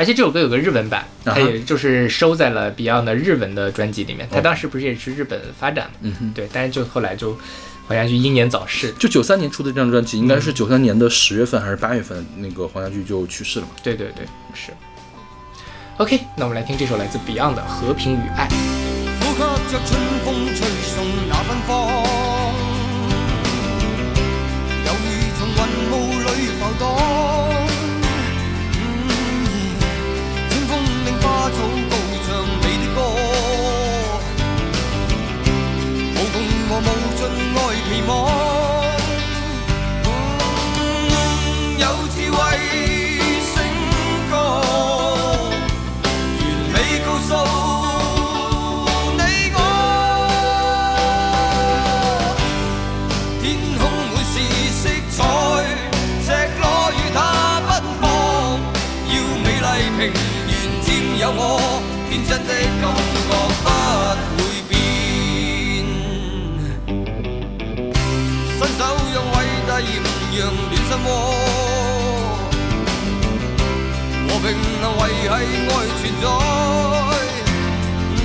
[0.00, 4.26] 而且这首歌有个日文版，它也就是收在了 Beyond 的日文的专辑里面。
[4.30, 5.98] 他当时不是也是日本发展嘛？
[6.00, 7.38] 嗯哼，对，但是就后来就
[7.86, 8.90] 黄家驹英年早逝。
[8.92, 13.72] 就九三年出的这张专辑，应该嗯是九三年的十月份还是八月份，那个黄家驹就去世了嘛。
[13.82, 14.72] 对对对，是。
[15.98, 18.48] OK，那我们来听这首来自 Beyond 的《和平与爱》。
[62.10, 63.30] 天真的感覺
[63.62, 63.66] 不
[64.36, 64.74] 會變。
[68.58, 68.80] 伸手
[69.14, 69.34] 讓偉
[69.68, 69.88] 大豔
[70.34, 71.08] 陽暖心窩。
[74.26, 74.44] 和平
[74.82, 76.24] 能維系愛存在。
[78.16, 78.18] 嗯，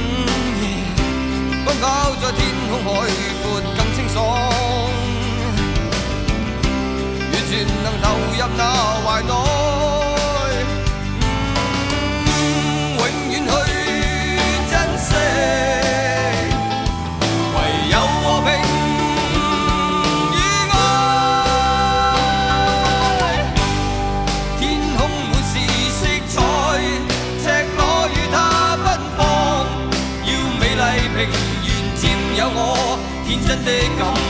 [1.63, 1.83] 奔跑
[2.15, 2.23] 在。
[2.31, 3.43] 天空海闊
[3.77, 4.17] 更清爽，
[7.31, 7.51] 完全
[7.83, 8.61] 能投入那
[9.05, 9.44] 懷內。
[33.47, 34.24] 我，天真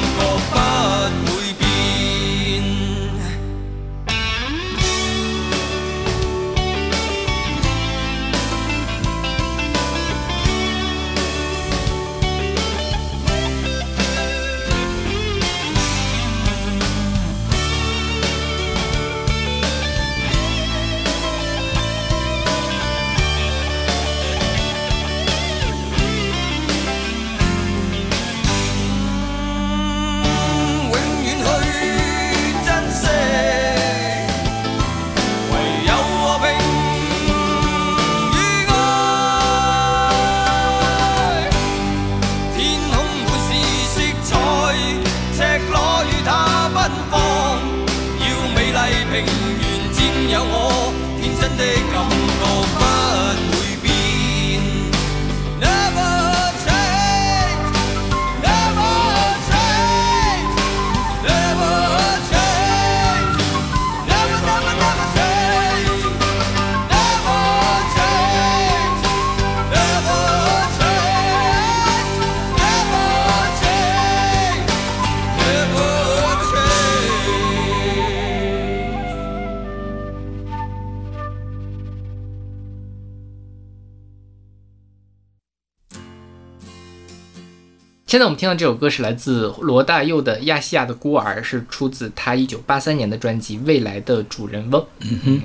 [88.15, 94.82] 现在我们听到这首歌是来自罗大佑的《亚细亚的孤儿》，是出自他一九八三年的专辑《未来的主人翁》。
[95.01, 95.41] 嗯哼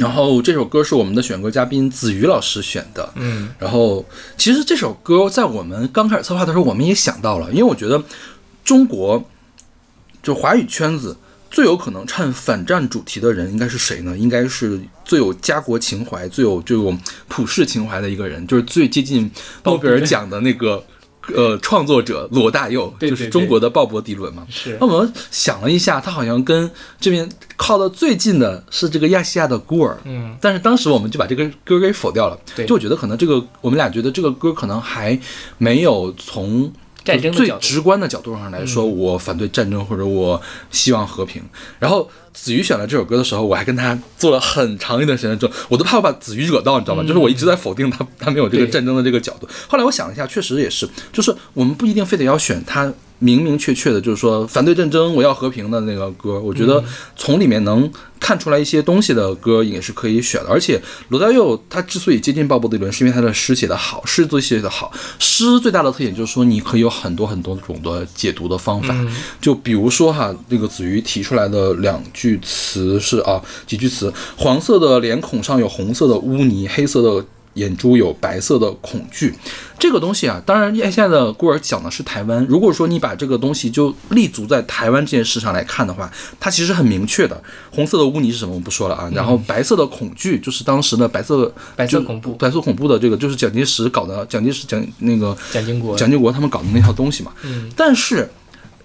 [0.00, 4.02] 然后这首歌是我们的选歌嘉宾子瑜老师选的，嗯，然后
[4.38, 8.02] 其实这首歌在我们刚开始策划的时候，我们也想到了，因为我觉得
[8.64, 9.22] 中国
[10.22, 11.14] 就华语圈子
[11.50, 14.16] 最有可能唱反战主题的人应该是谁呢？
[14.16, 19.30] 应该是最有家国情怀、最有这种普世情怀的一个人，就是最接近
[19.64, 20.82] 诺贝尔奖的那个。
[21.34, 24.46] 呃，创作者罗大佑就是中国的鲍勃迪伦嘛。
[24.50, 29.96] 是那我们想了一下，他好像跟这边靠的最近的是这个亚细亚的孤儿。
[30.04, 32.38] 嗯，但是当时我们就把这个歌给否掉了。
[32.56, 35.18] 对就我觉得可能这个我们俩觉得这个歌可能还
[35.58, 36.72] 没有从最
[37.04, 40.40] 战争最直观的角度上来说，我反对战争或者我
[40.70, 41.42] 希望和平。
[41.78, 47.02] 然后子瑜选了这首歌的时候，我还跟他做了很长一段时间的争，我都怕我把子瑜惹到，你知道吗？
[47.02, 49.48] 就是我一直在否定他，他没有这个战争的这个角度。
[49.68, 52.92] 后来我想了一下，确实也是，就是我们不一定非得要选他
[53.22, 56.82] 明明确确的，就是说反对战争，我要和平的那个歌，我觉得
[57.14, 60.48] 从里面能看出来一些东西的歌也是可以选的。
[60.50, 64.92] 而且罗大佑他之所以接近鲍勃迪伦，是因为他的诗写得好，诗作写得好。
[65.20, 68.92] 诗最大的特点就是说，你可以有很多很多种的解读的方法。
[69.40, 77.24] 就比如说哈，那个子瑜提出来的两句词是啊，几句词：黄色的脸孔上有红色的污泥，黑色的。
[77.54, 79.34] 眼珠有白色的恐惧，
[79.78, 82.44] 这个东西啊，当然，现在的孤儿讲的是台湾。
[82.48, 87.42] 如果说你把这个东西就立足在台湾这件事上来看的话，它其实很明确的。
[87.70, 89.10] 红色的污泥是什么，我们不说了啊。
[89.14, 97.32] 然后白色的恐惧就是当时的白色白色恐怖，白色恐怖的这个就是蒋介石搞的，蒋介石蒋那个蒋经国蒋经国他们搞的那套东西嘛。
[97.42, 98.30] 嗯，但是。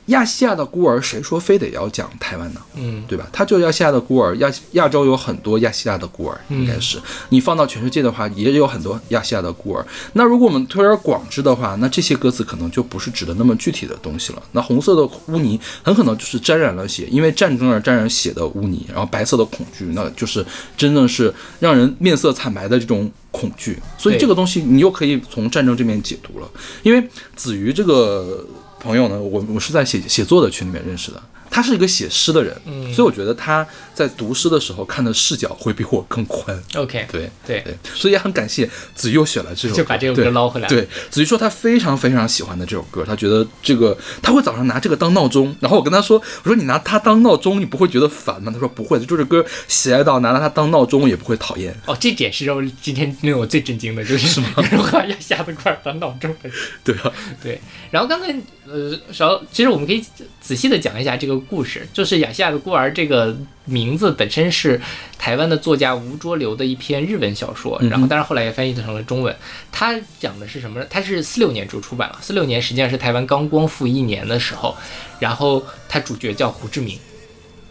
[0.07, 2.61] 亚细亚的孤儿，谁说非得要讲台湾呢？
[2.75, 3.27] 嗯，对吧？
[3.31, 6.97] 他就是亚细亚的孤儿，亚亚洲有很多亚细亚的孤儿，应该是
[7.29, 9.85] 你放到全世界的话，也有很多亚细亚的孤儿。
[10.13, 14.41] 那如果我们推而广之的话，那这些歌词可能就不是指的那么具体的东西了。
[14.53, 18.85] 那红色的污泥很可能就是沾染了血，因为战争而沾染血的污泥。
[18.87, 20.45] 然后白色的恐惧，那就是
[20.77, 23.77] 真的是让人面色惨白的这种恐惧。
[23.97, 26.49] 所以这个东西你又可以从战争这面解读了，
[26.83, 28.45] 因为子瑜这个。
[28.79, 29.19] 朋友呢？
[29.19, 31.21] 我我是在写写作的群里面认识的。
[31.49, 36.57] 他是一个写诗的人，嗯，所以我觉得他在读诗的时候看的视角会比我更宽。
[36.75, 40.67] OK，对对对，所以也很感谢子又选了这首歌，就把这首歌捞回来。
[40.67, 45.55] 对，子瑜说他非常非常喜欢的这首歌，他觉得这个他会早上拿这个当闹钟。
[45.59, 48.51] 然后我跟他说，我说你拿它当闹钟，你不会觉得烦吗？
[48.53, 51.75] 他说不会，就这歌喜爱到拿了它当闹钟也不会讨厌。
[51.85, 54.47] 哦，这点是让我今天令我最震惊的，就是什么？
[55.07, 56.35] 要下的块当闹钟？
[56.83, 57.59] 对啊，对。
[57.91, 58.27] 然后刚才
[58.67, 60.03] 呃，稍其实我们可以
[60.41, 62.17] 仔细的讲一下这个故事，就是。
[62.17, 64.81] 亚细亚的孤儿这个名字本身是
[65.19, 69.35] 台湾的作家吴浊流的一篇日文小说，然后但是后来也翻译成了中文。
[69.71, 70.79] 它讲的是什么？
[70.79, 70.87] 呢？
[70.89, 74.75] 它是四六年就出版了，四六年实际上是台湾刚光复一年的时候，
[75.19, 76.97] 然后它主角叫胡志明。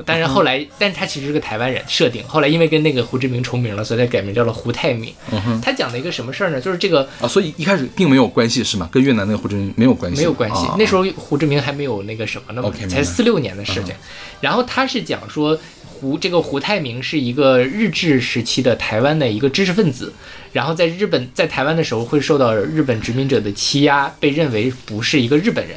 [0.05, 2.22] 但是后来，但是他其实是个台湾人设定。
[2.26, 5.12] 后来因为跟那个胡志明重名了，所以他改名叫了胡泰明。
[5.62, 6.61] 他讲的一个什么事儿呢？
[6.61, 8.88] 就是这个啊，所以一开始并没有关系是吗？
[8.92, 10.66] 跟越南那个胡志明没有关系，没有关系。
[10.78, 13.94] 那时候胡志明还没有那个什么呢嘛，才四六年的事情。
[14.40, 20.12] 然后他是讲说胡这个胡泰明是一个日治时期的台湾的一个知识分子，
[20.53, 25.76] 然后在日本在台湾的时候会受到日本殖民者的欺压，被认为不是一个日本人。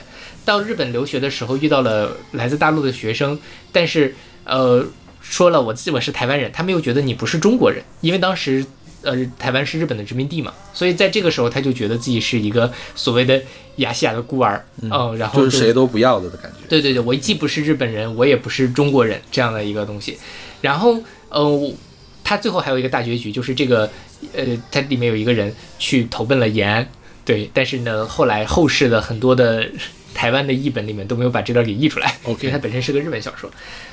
[0.50, 3.38] 到日本留学的时候，遇到了来自大陆的学生，
[3.72, 4.84] 但是呃
[5.22, 8.66] 说了我自己我是台湾人，他们又觉得你不是中国人，因为当时
[9.04, 13.40] 呃台湾是日本的殖民地嘛，所以在这个时候他就觉得自己是一个所谓的
[13.76, 14.90] 亚细亚的孤儿，嗯，
[15.20, 16.68] 然后就是谁都不要的的感觉。
[16.68, 20.18] 对对对，我既不是日本人，我也不是中国人这样的一个东西。
[20.62, 20.98] 然后
[21.30, 21.74] 呃，
[22.24, 23.88] 他最后还有一个大结局，就是这个
[24.34, 26.90] 呃，他里面有一个人去投奔了延安，
[27.24, 29.70] 对，但是呢后来后世的很多的。
[30.20, 33.50] 台湾的译本里面都没有把这段给译出来，因为它本身是个日本小说。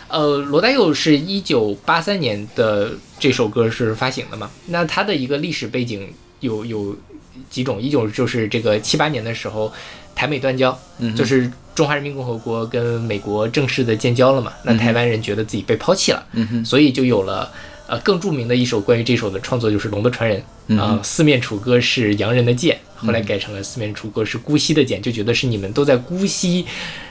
[0.08, 4.50] 呃，罗大佑是一九八三年的这首歌是发行的嘛？
[4.66, 6.96] 那它的一个历史背景有有
[7.48, 9.72] 几种，一种就是这个七八年的时候，
[10.16, 10.76] 台美断交，
[11.16, 14.52] 就是中华人民共和国跟美国正式的建交了嘛？
[14.64, 16.26] 那台湾人觉得自己被抛弃了，
[16.64, 17.52] 所以就有了。
[17.88, 20.42] 呃，更著名的一首关于这首的创作就是《龙的传人》
[20.80, 26.64] 啊，四面楚歌是洋人的剑，后来改成了四面楚歌是姑息的剑，就觉得是你们都在姑息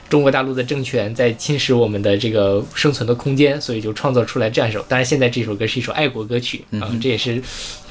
[0.10, 4.82] 中国大陆的政权，在侵蚀我们的这个生存的空间，所以就创造出来这样一首。
[4.90, 7.42] 当然，现在这首歌是一首爱国歌曲啊，这也是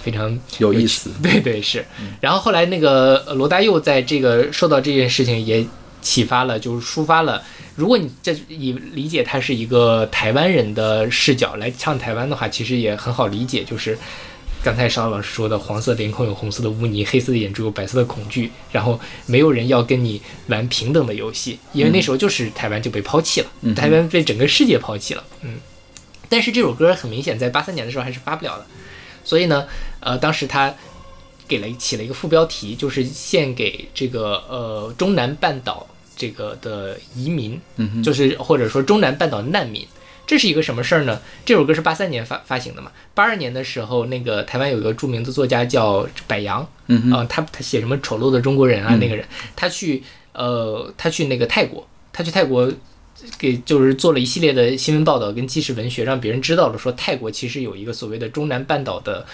[0.02, 1.10] 非常有意思。
[1.22, 1.84] 对对是。
[2.20, 5.66] 然后后来那个罗大佑在这个受到这件事情也
[6.00, 7.42] 启发了，就是抒发了。
[7.74, 13.98] 如果你这以理解他是一个台湾人的视角来唱台湾的话，其实也很好理解，就是
[14.64, 25.56] 刚才邵老师说的，黄色脸孔有红色的污泥，黑色的眼珠有白色的恐惧，然后没有人要跟你玩平等的游戏，因为那时候就是台湾就被抛弃了，台湾被整个世界抛弃了，嗯。
[26.30, 28.66] 但是这首歌很明显在八三年的时候还是发不了的，
[29.22, 29.66] 所以呢，
[30.00, 30.74] 呃，当时他
[31.46, 35.86] 给了起了一个副标题，就是献给这个呃中南半岛。
[36.16, 39.84] 这个的移民，嗯，就是或者说中南半岛难民，
[40.26, 41.20] 这是一个什么事儿呢？
[41.44, 42.90] 这首歌是八三年发发行的嘛？
[43.12, 48.96] 八二年的时候，那个台湾有一个著名的作家叫柏杨，嗯啊，他他写什么丑陋的中国人啊？
[49.00, 50.02] 那个人，他去
[50.32, 52.72] 呃，他去那个泰国，他去泰国
[53.38, 59.26] 给就是做了一系列的新闻报道跟纪实文学，让别人知道了说泰国其实有一个所谓的中南半岛的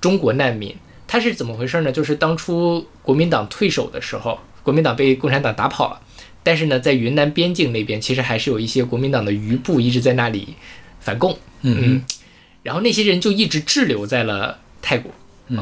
[0.00, 0.74] 中国难民，
[1.06, 1.90] 他是怎么回事呢？
[1.90, 6.00] 就是当初国民党退守的时候，国民党被共产党打跑了。
[6.48, 10.54] 但是呢，在云南边境那边，其实还是有一些国民党的余部一直在那里
[10.98, 11.38] 反共。
[11.60, 12.02] 嗯，
[12.62, 15.12] 然后那些人就一直滞留在了泰国。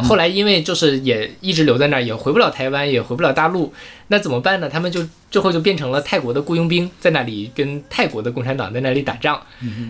[0.05, 3.75] 后来因为就是也一直留在那儿，也回不了台湾，也回不了大陆，
[4.07, 4.69] 那怎么办呢？
[4.69, 9.43] 他们就最后就变成了泰国的雇佣兵，在那里跟泰国的共产党在那里打仗，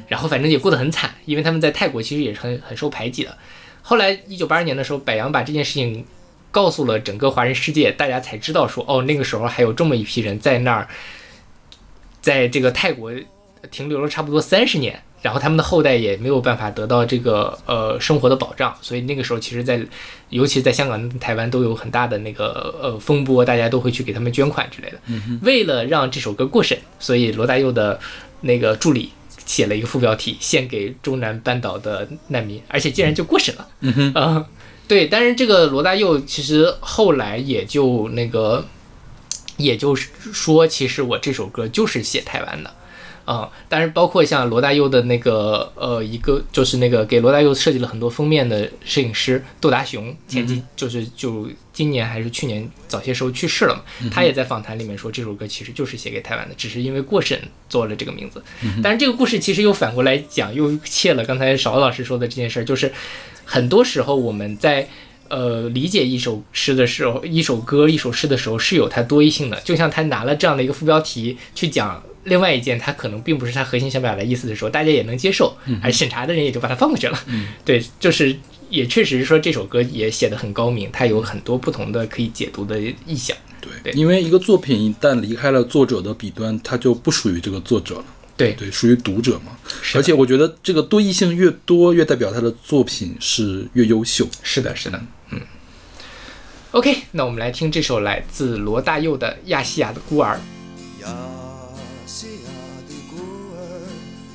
[0.09, 3.37] 然后反正也过得很惨，因为他们在泰国其实也是很很受排挤的。
[3.83, 6.03] 后来一九八二年的时候，柏杨把这件事情
[6.57, 10.89] 告诉了整个华人世界，大家才知道说，哦，那个时候还有这么一批人在那儿，
[12.23, 13.13] 在这个泰国
[13.71, 19.79] 停留了差不多三十年，然后他们的后代也没有办法得到这个呃生活的保障，所以那个时候其实在，
[20.31, 24.99] 尤其是在香港、台湾都有很大的那个呃风波，大家都会去给他们捐款之类的。
[25.43, 28.01] 为了让这首歌过审，所以罗大佑的
[28.41, 29.13] 那个助理
[29.45, 33.69] 写了一个副标题，献给中南半岛的难民，而且竟然就过审了。
[33.81, 34.47] 嗯哼，啊、
[34.89, 38.65] 对，但是这个罗大佑其实后来也就那个，
[39.57, 42.73] 也就是说，其实我这首歌就是写台湾的，
[43.25, 58.41] 啊、但是包括像罗大佑的那个呃一个就是那个给罗大佑设计了很多封面的摄影师窦达雄，前几就是就今年还是去年早些时候去世了嘛，他也在访谈里面说这首歌其实就是写给台湾的，只是因为过审做了这个名字。
[58.83, 62.93] 但是这个故事其实又反过来讲，又切了刚才邵老师说的这件事儿，就是
[63.47, 64.87] 很多时候我们在
[65.29, 69.59] 呃理解一首诗的时候，一首歌、一首诗的时候是有它多义性的。
[69.61, 77.19] 就像他拿了这样的一个副标题去讲另外一件他可能并不是他核心想表达意思的时候，大家也能接受，而审查的人也就把它放过去了。
[77.65, 78.37] 对，就是
[78.69, 83.37] 也确实是说这首歌也写得很高明，它有很多不同的可以解读的意象。
[83.61, 88.05] 对，对因为一个作品一旦离开了作者的笔端，它就不属于这个作者了，
[88.37, 89.57] 对，对，属于读者嘛。
[89.95, 94.29] 而且我觉得这个多义性越多，越代表他的作品是越优秀。
[94.43, 95.41] 是的，是的，嗯。
[96.73, 100.39] OK，那我们来听这首来自罗大佑的《亚细亚的孤儿》。
[101.03, 101.17] 亚
[102.05, 102.51] 细亚
[102.87, 103.17] 的孤
[103.55, 103.59] 儿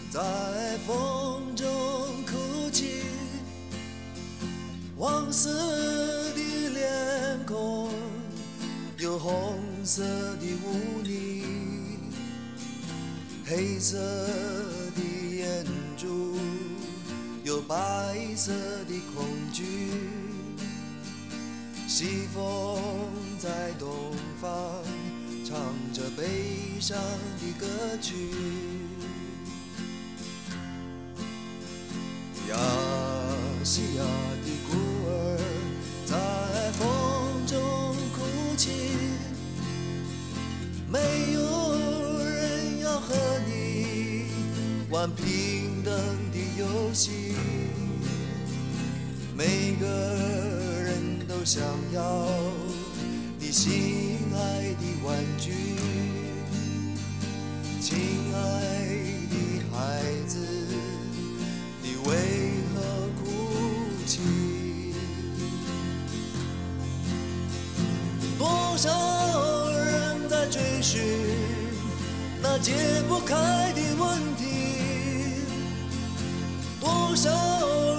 [0.10, 0.20] 在
[0.88, 1.68] 风中
[2.26, 3.04] 哭泣，
[4.98, 7.92] 黄色的脸孔
[8.98, 11.44] 有红色的污泥，
[13.54, 13.98] 黑色
[14.96, 15.02] 的
[15.36, 15.66] 眼
[15.98, 16.38] 珠
[17.44, 17.76] 有白
[18.34, 18.54] 色
[18.88, 19.66] 的恐惧。
[21.86, 22.82] 西风
[23.38, 23.90] 在东
[24.42, 24.50] 方
[25.44, 25.58] 唱
[25.92, 26.98] 着悲伤
[27.42, 27.68] 的歌
[28.02, 28.16] 曲。
[32.50, 32.56] 亚
[33.66, 34.04] 细亚
[34.46, 34.78] 的孤
[35.10, 35.38] 儿
[36.06, 36.16] 在
[36.80, 37.60] 风中
[38.16, 38.70] 哭泣，
[40.90, 41.41] 没有
[44.92, 45.94] 玩平等
[46.34, 47.34] 的游戏。
[49.34, 49.88] 每个
[50.84, 51.64] 人都想
[51.94, 52.28] 要
[53.40, 55.54] 你心爱的玩具，
[57.80, 57.98] 亲
[58.36, 58.40] 爱
[59.30, 59.36] 的
[59.72, 60.38] 孩子，
[61.82, 62.10] 你为
[62.76, 62.82] 何
[63.24, 63.32] 哭
[64.06, 64.20] 泣？
[68.38, 71.02] 多少人在追寻
[72.42, 72.74] 那解
[73.08, 74.61] 不开的问题？
[76.82, 77.30] 多少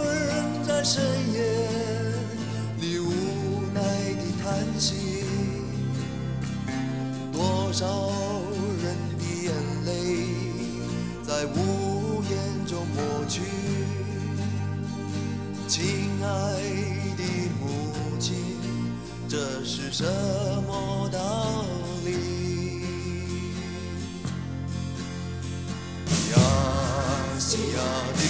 [0.03, 1.01] 人在深
[1.33, 1.41] 夜
[2.81, 3.13] 里无
[3.73, 3.81] 奈
[4.15, 5.23] 地叹息？
[7.33, 7.87] 多少
[8.83, 9.53] 人的眼
[9.87, 9.91] 泪
[11.23, 12.33] 在无言
[12.67, 13.43] 中抹去？
[15.69, 15.85] 亲
[16.21, 16.27] 爱
[17.17, 17.23] 的
[17.61, 17.65] 母
[18.19, 18.35] 亲，
[19.29, 20.05] 这是什
[20.67, 21.72] 么道理？
[26.33, 26.39] 亚
[27.39, 27.79] 细亚
[28.17, 28.21] 的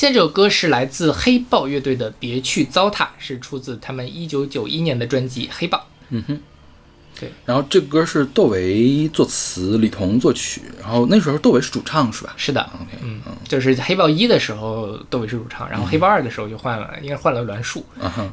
[0.00, 5.76] 现在这首歌是来自黑豹乐队的《别去糟蹋》，是出自他们一九九一年的专辑《黑豹》。
[6.08, 6.40] 嗯哼，
[7.20, 7.30] 对。
[7.44, 10.62] 然后这个歌是窦唯作词，李彤作曲。
[10.80, 12.32] 然后那时候窦唯是主唱是吧？
[12.38, 17.84] 是的，OK，嗯，就是黑豹一的时候窦唯是主唱，然后黑豹二的时候就换了，应该换了栾树。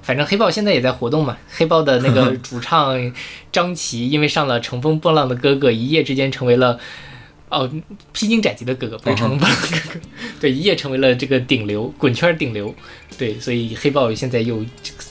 [0.01, 1.37] 反正黑豹现在也在活动嘛。
[1.51, 3.13] 黑豹的那个 主唱
[3.51, 6.79] 张琪，因为上了《乘风破浪的哥哥》，一夜之间成为了
[7.49, 7.69] 哦
[8.13, 9.99] 披荆斩棘的哥哥，不是乘风破浪的哥哥，
[10.39, 12.73] 对，一夜成为了这个顶流，滚圈顶流。
[13.17, 14.65] 对，所以黑豹现在又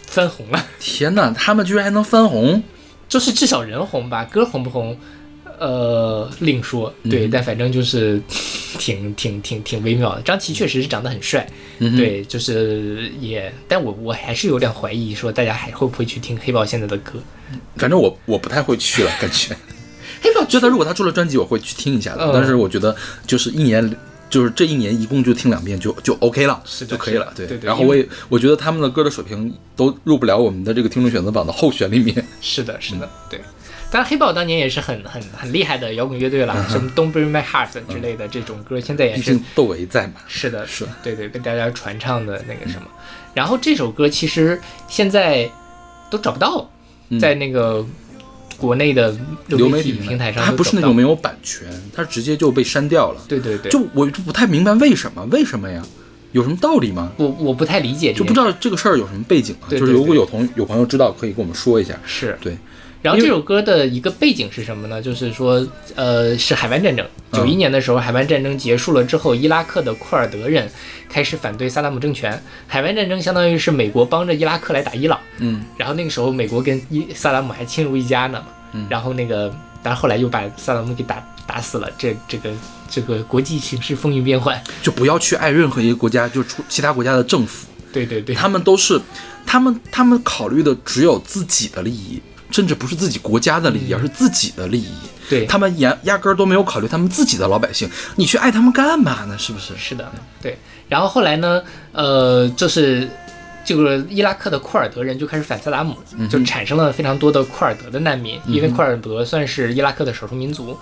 [0.06, 2.62] 翻红了， 天哪，他们居然还能翻红！
[3.08, 4.96] 就是至少人红吧，歌红不红？
[5.58, 8.20] 呃，另说，对，但反正就是
[8.78, 10.20] 挺挺挺挺微妙的。
[10.20, 17.18] 张琪确实是长得很帅，嗯，对，就是也，但我我还是有点怀疑，说大家还会不会去听黑豹现在的歌？
[17.76, 19.56] 反正我我不太会去了，感觉。
[20.22, 22.24] 黑豹觉得如果他出了专辑，我会去听一下的。
[22.24, 22.94] 嗯但是我觉得
[23.26, 23.96] 就是一年，
[24.28, 27.32] 就是这一年一共就听两遍就就 OK 了，是就可以了。
[27.36, 32.26] 对对对然后我也我觉得他们的歌的水平都入不了我们的这个听众选择榜的候选里面。
[32.40, 33.40] 是的，是的，对。
[33.88, 40.14] 当然，黑豹当年也是很很很厉害的摇滚乐队了，什么《Don't Break My Heart》之类的这种歌，现在也是窦唯在嘛。
[40.26, 42.88] 是的，是对对，被大家传唱的那个什么。
[43.32, 45.48] 然后这首歌其实现在
[46.10, 46.68] 都找不到，
[47.10, 47.86] 嗯在那个
[48.56, 49.14] 国内的
[49.48, 53.20] 流媒媒体平台上它不是那种没有版权，它直接就被删掉了。
[53.28, 55.82] 对对对，就我就不太明白为什么，为什么呀？
[56.32, 57.12] 有什么道理吗？
[57.16, 59.70] 我我不太理解就不知道这个事儿有什么背景啊？
[59.70, 61.98] 对对就是如果有同有朋友知道，可以跟我们说一下。
[62.04, 62.58] 是对。
[63.06, 65.00] 然后这首歌的一个背景是什么呢？
[65.00, 67.06] 就是说，呃，是海湾战争。
[67.06, 70.68] 嗯九一年的时候，海湾战争结束了之后，伊拉克的库尔德人
[71.08, 72.42] 开始反对萨达姆政权。
[72.66, 78.46] 海湾战争相当于是美国帮着伊拉克来打伊朗，嗯然后那个时候美国跟伊萨达姆还亲如一家呢嘛。
[78.72, 81.90] 嗯然后那个，但是后来又把萨达姆给打打死了。
[81.98, 82.50] 这这个
[82.88, 84.60] 这个国际形势风云变幻。
[84.82, 88.98] 就不要去爱任何一个国家，就出其他国家的政府，对对对，他们都是，
[89.44, 94.92] 他们他们考虑的只有自己的利益，甚至不是自己国家的利益，而是自己的利益。
[95.28, 99.36] 对他们压压根儿都没有考虑他们自己的老百姓，你去爱他们干嘛呢？
[99.36, 99.76] 是不是？
[99.76, 100.08] 是的，
[100.40, 100.56] 对。
[100.88, 103.08] 然后后来呢，呃，就是
[103.64, 105.96] 这个伊拉克的库尔德人就开始反萨达姆，
[106.30, 110.78] 就产生了非常多的库尔德的难民，因为库尔德算是伊拉克的少数民族。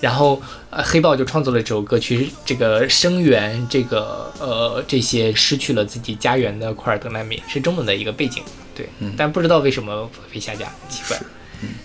[0.00, 0.40] 然后，
[0.70, 8.42] 呃，黑豹就创作了这首歌曲，这个声援这个呃这些失去了自己家园的库尔德难民，是中文的一个背景。
[8.74, 11.18] 对，但不知道为什么被下架，奇怪。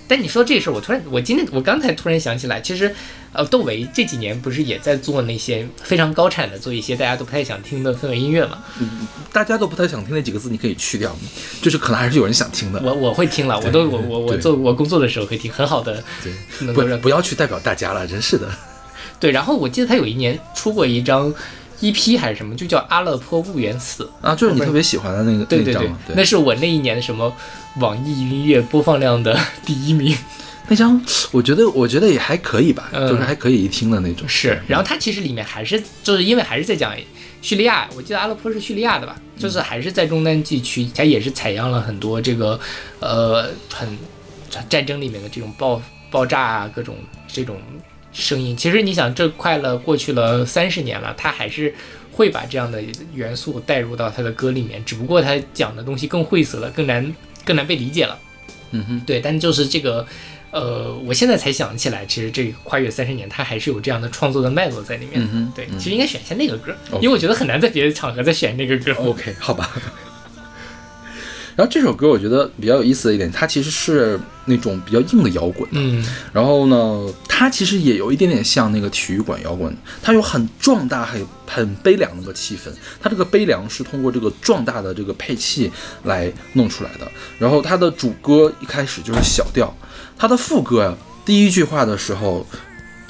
[0.07, 2.93] 但你说这事儿，我突然，我今天我刚才突然想起来，其实，
[3.33, 8.59] 呃，窦唯这几年不是也在做那些非常高产的，做一些大家都不太想听的氛围音乐嘛？
[9.31, 11.15] 大家都不太想听那几个字，你可以去掉，
[11.61, 12.81] 就是可能还是有人想听的。
[12.83, 18.49] 我我会听了，我都我我我做我工作的时候会听，很好的，对，不要去代表大家了，真是的。
[19.19, 19.31] 对。
[19.31, 21.33] 然后我记得他有一年出过一张
[21.81, 24.09] EP 还是什么，就叫《阿勒颇勿远死》。
[24.27, 27.33] 啊，就是你特别喜欢的那个对对对那是我那一年的什么
[27.77, 30.15] 网易云音乐播放量的第一名。
[30.71, 31.01] 那张，
[31.31, 34.27] 我觉得我觉得也还可以吧，嗯就是还可以一听的那种。
[34.29, 36.93] 是，然后它其实里面还是就是因为还是在讲
[37.41, 42.59] 叙利亚，我记得阿勒颇是叙利亚的吧，就是还是在中南地区，它也是采样了很多这个
[42.99, 43.97] 呃很
[44.69, 46.95] 战争里面的这种爆爆炸啊各种
[47.27, 47.57] 这种
[48.11, 48.55] 声音。
[48.55, 51.73] 其实你想，这快了过去了三十年了，他还是。
[52.11, 52.83] 会把这样的
[53.13, 58.19] 元素带入到他的歌里面，只不过他讲的东西更晦涩了，更难更难被理解了。
[58.71, 60.05] 嗯哼，对，但就是这个，
[60.51, 65.13] 呃，我现在才想起来，其实这个跨越三十年，它还是有这样的创作的脉络在里面。
[65.15, 68.91] 嗯哼对，其实应该选一下那个歌因为我觉得很难在别的场合再选那个歌。
[68.95, 69.71] OK，好吧。
[71.59, 76.01] 然后这首歌我觉得比较有意思的一点，它其实是那种比较硬的摇滚，嗯，
[76.31, 82.71] 然后呢，它其实也有一点点像那个体育馆摇滚，它有很壮大、很很悲凉的那个气氛。
[83.01, 85.69] 它这个悲凉是通过这个壮大的这个配器
[86.03, 87.05] 来弄出来的。
[87.37, 89.69] 然后它的主歌一开始就是小调，
[90.17, 90.95] 它的副歌呀，
[91.25, 92.47] 第一句话的时候。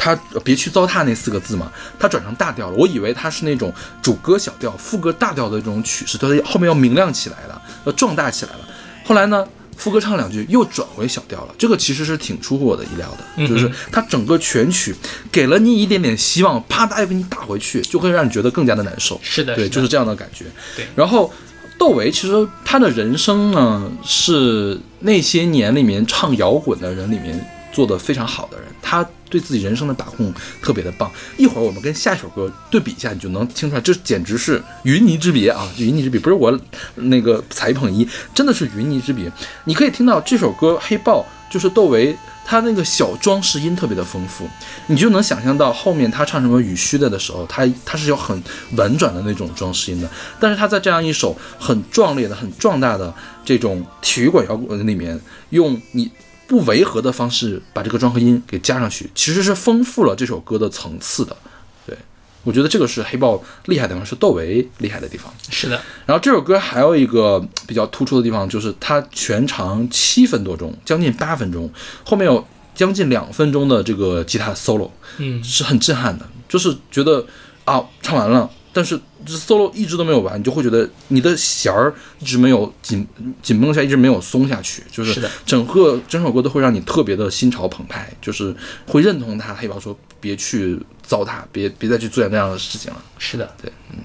[0.01, 1.69] 它别去糟蹋那四个字嘛，
[1.99, 2.77] 它转成大调了。
[2.77, 3.69] 我以为它是那种
[4.01, 8.59] 主歌小调、副歌大调的这种曲式，它后面要明亮起来了，要壮大起来了。
[9.05, 14.93] 后来呢，副歌唱两句又转回小调了，这个其实是挺出乎我的意料的，就是它整个全曲
[15.31, 19.19] 给了你一点点希望，啪嗒又给你打回去，就会让你觉得更加的难受。
[19.23, 20.45] 是的，对，就是这样的感觉。
[20.75, 21.31] 对然后
[21.77, 27.39] 窦唯其实他的人生呢，是那些年里面唱摇滚的人里面
[27.71, 31.11] 做的非常好的人，他对自己人生的把控特别的棒。
[31.37, 35.67] 一会儿我们跟下一首歌对比一下，你就能听出来，这简直是云泥之别啊！
[35.77, 36.59] 云泥之别，不是我
[36.95, 39.31] 那个才捧一，真的是云泥之别。
[39.65, 42.15] 你可以听到这首歌《黑豹》就是窦唯
[42.45, 44.47] 他那个小装饰音特别的丰富，
[44.87, 48.41] 你就能想象到后面他唱什么雨虚的的时候，他他是有很
[48.75, 50.09] 婉转的那种装饰音的。
[50.39, 53.13] 但是他在这样一首很壮烈的、很壮大的
[53.45, 55.19] 这种体育馆摇滚里面，
[55.49, 56.09] 用你
[56.49, 61.37] 不违和的方式把这个装和音给加上去，其实是丰富了这首歌的层次的。
[61.85, 61.95] 对
[62.43, 65.31] 我觉得这个是黑豹厉害的地方，是窦唯厉害的地方。
[65.51, 71.71] 是的，然后这首歌还有一个比较突出的地方，就是它全长七分多钟，将近八分钟，
[72.03, 72.43] 后面有
[72.73, 74.89] 将近两分钟的这个吉他 solo，
[75.19, 76.27] 嗯，是很震撼的。
[76.47, 77.23] 就是觉得
[77.63, 83.07] 啊，唱完了，但是这 solo 一直都没有完，你就会觉得你的弦儿一直没有紧
[83.41, 88.55] 紧绷下，一直没有松下去，就是整个整首歌都会让你特别的心潮澎湃，就是
[88.87, 93.03] 会认同他黑豹说别去糟蹋，别别再去做那样的事情了。
[93.17, 93.97] 是的，对，嗯。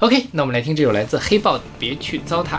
[0.00, 2.58] OK，那我们来听这首来自黑豹的《别去糟蹋》。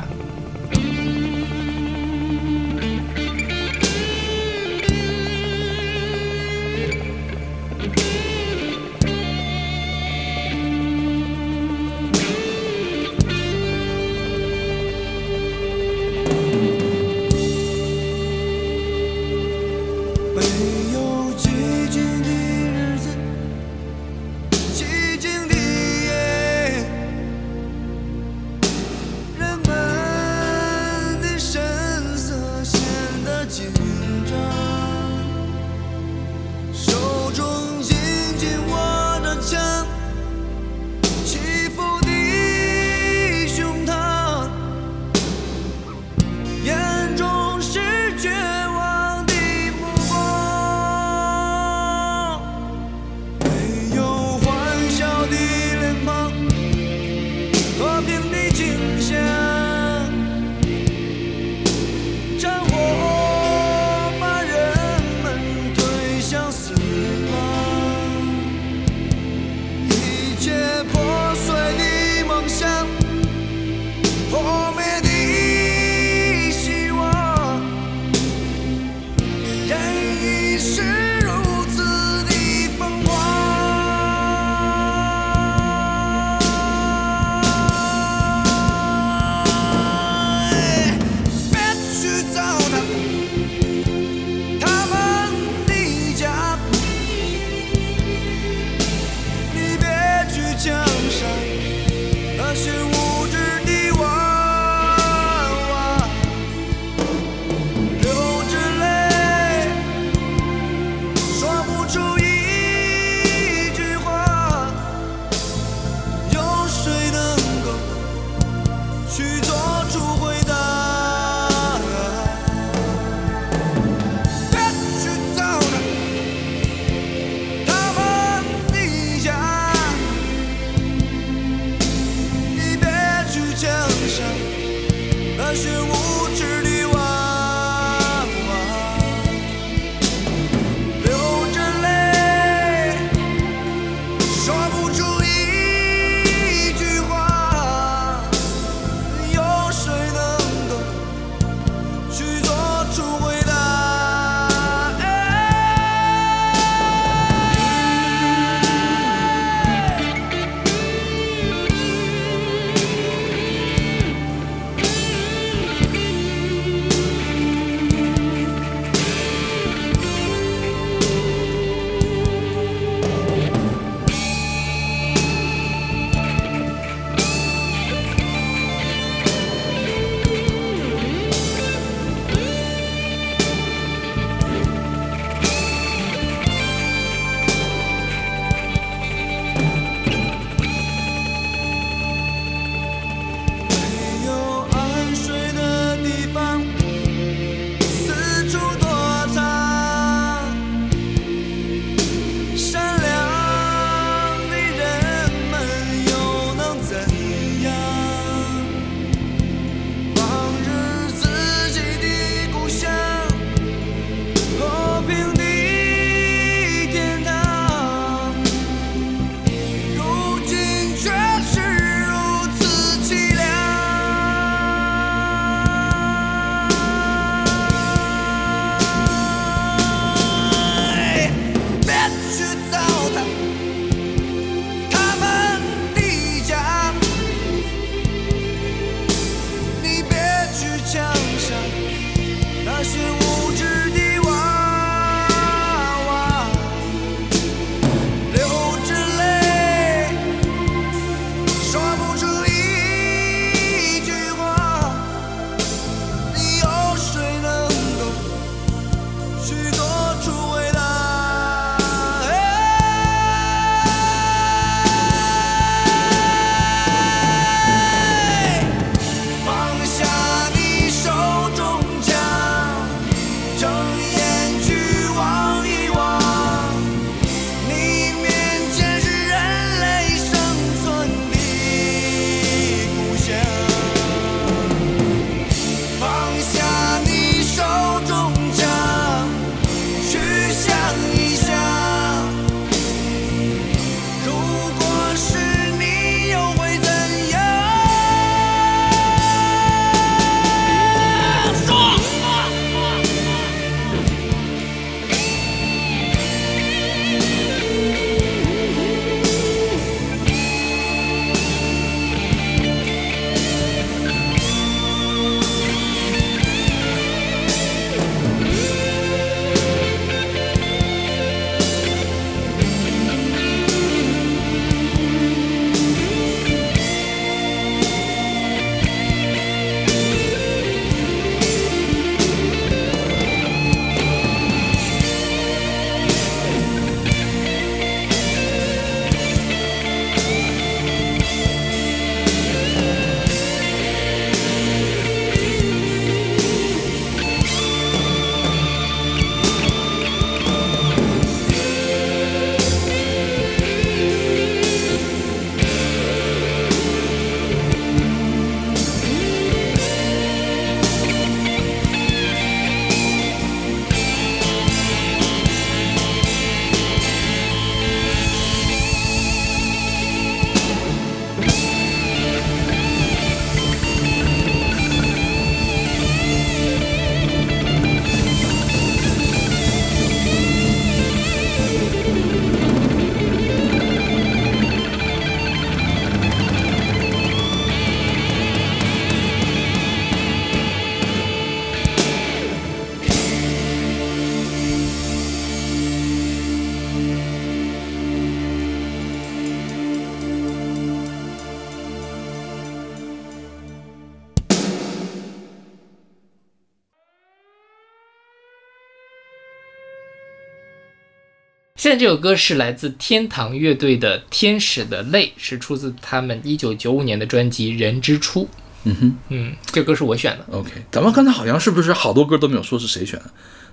[411.91, 418.43] 现在这首歌是来自天堂乐队的《天使的泪》，是出自他们一九九五年的专辑《人之初》。
[418.85, 420.57] 嗯哼嗯，这歌是我选的。
[420.57, 423.25] ，OK，咱们刚才好像是不是好多歌都没有说是谁选的？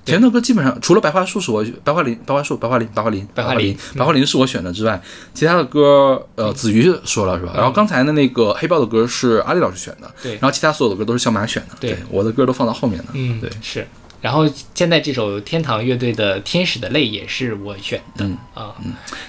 [0.05, 5.01] 前头歌基本上除了白桦树是我白桦林、白桦树、白桦林、白桦林、白桦林林、白桦林是我选的之外，
[5.33, 7.53] 其他的歌呃子瑜说了是吧？
[7.55, 13.87] 然后刚才的那个黑豹的歌是阿丽老师选的，对然后其他所有的歌都是小马选的，对我的歌都放到后面的，嗯，对，是。
[14.21, 18.25] 然后现在这首天堂乐队的《天使的泪》也是我选的。
[18.25, 18.75] 嗯啊，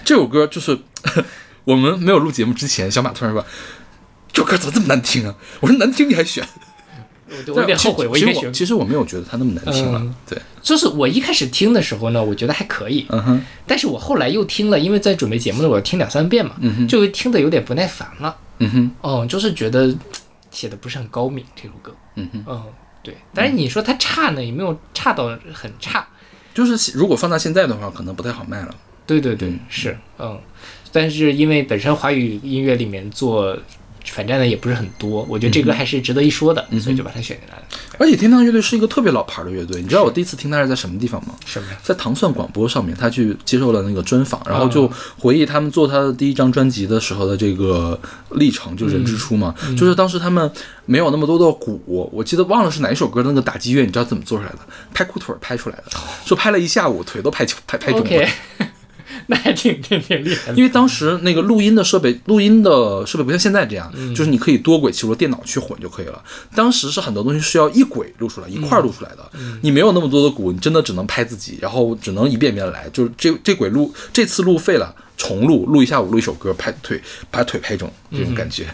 [0.03, 0.77] 这首歌就是
[1.65, 3.45] 我们没有录节目之前，小马突然说。
[4.31, 5.33] 这首歌怎么这么难听啊？
[5.59, 6.47] 我说难听你还选，
[7.27, 8.53] 我我有点后悔，我其实我应该选。
[8.53, 18.37] 其实我没有觉得它那么难听了，嗯对，就是我一开始听的时候呢，我觉得还可以，嗯哼，但是我后来又听了，因为在准备节目的时候我听两三遍嘛，嗯哼就听得有点不耐烦了。
[18.59, 19.93] 嗯哼，哦，就是觉得
[20.51, 21.93] 写的不是很高明这首歌。
[22.15, 22.63] 嗯哼，嗯，
[23.09, 23.17] 对。
[23.33, 26.07] 但是你说它差呢，也没有差到很差。
[26.53, 28.75] 就是如果放到现在的话，可能不太好卖了。
[29.05, 30.39] 对对对，是，嗯。
[30.91, 33.55] 但是因为本身华语音乐里面做
[34.11, 37.63] 反战的也不是很多，我觉得这歌还是值得一说的，所以就把它选进来了。
[37.97, 41.35] 而且天堂乐队是一个特别老牌的乐队，你知道我第一次听他是在什么地方吗？
[41.45, 41.77] 什么呀？
[41.83, 47.99] 在糖蒜广播上面，他去接受了那个专访，然后就回忆他们做他的第一张专辑的时候的这个
[48.31, 50.49] 历程，就是《人之初》嘛，就是当时他们
[50.85, 54.59] 没有那么多的鼓，我记得忘了是哪一首歌的那个打击乐，你知道怎么做出来的？
[54.93, 55.83] 拍裤腿儿拍出来的，
[56.25, 58.27] 说拍了一下午，腿都拍拍拍肿了。
[59.31, 60.57] 那还挺挺挺厉害的。
[60.57, 66.21] 因为当时那个录音的设备，录音的设备不像现在这样，嗯就是你可以多轨，其实电脑去混就可以了。
[66.55, 69.29] 当时是很多东西是要一轨录出来，一块儿录出来的。
[69.35, 72.89] 嗯你没有那么多的鼓，你真的只能拍自己，然后只能一遍遍来。
[72.91, 76.99] 就是这这轨录，这次录废了，重录，录一下午，录一首歌，拍腿
[77.29, 78.65] 把腿拍肿，这种感觉。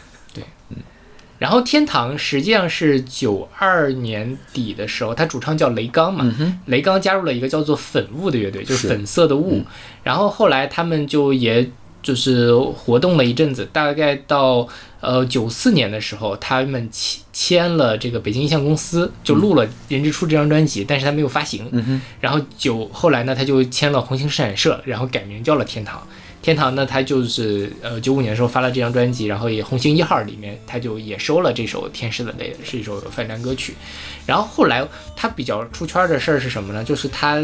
[1.38, 6.34] 然后天堂实际上是九二年底的时候，他主唱叫雷刚嘛，
[6.68, 9.64] 雷刚加入了一个叫做粉雾的乐队，就是是粉色的雾。
[10.04, 11.70] 然后后来他们就也
[12.02, 14.68] 就是活动了一阵子，大概到
[15.02, 21.68] 呃九四年的时候，他们签签了这个北京音像公司，就录了《人之初》这张专辑，但是他没有发行。
[21.72, 26.02] 嗯，然后九后来呢，他就签了红星生产社，然后改名叫了天堂。
[26.46, 33.74] 天堂呢，他就是呃九五年的时候发了这张专辑，然后也红星一号里面他就也收了这首《天使的泪》，是一首反战歌曲。
[34.28, 36.84] 然后后来他比较出圈的事儿是什么呢？
[36.84, 37.42] 就是他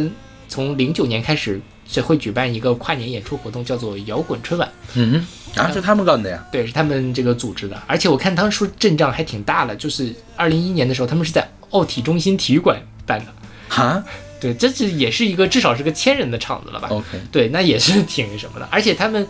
[0.47, 4.71] 从零九年开始就会举办一个跨年演出活动，叫做摇滚春晚。
[4.93, 5.25] 嗯
[5.55, 6.45] 哼，啊，是他们干的呀。
[6.51, 13.25] 对，是他们这个组织的，而且我看当初阵仗还挺大的，就是二零一一年的时候，他们是在奥体中心体育馆办的。
[13.67, 14.03] 哈
[14.41, 18.67] 对，这是也是一个至少是个千人的场子了吧？，OK，对，那也是挺什么的。
[18.71, 19.25] 而且他们，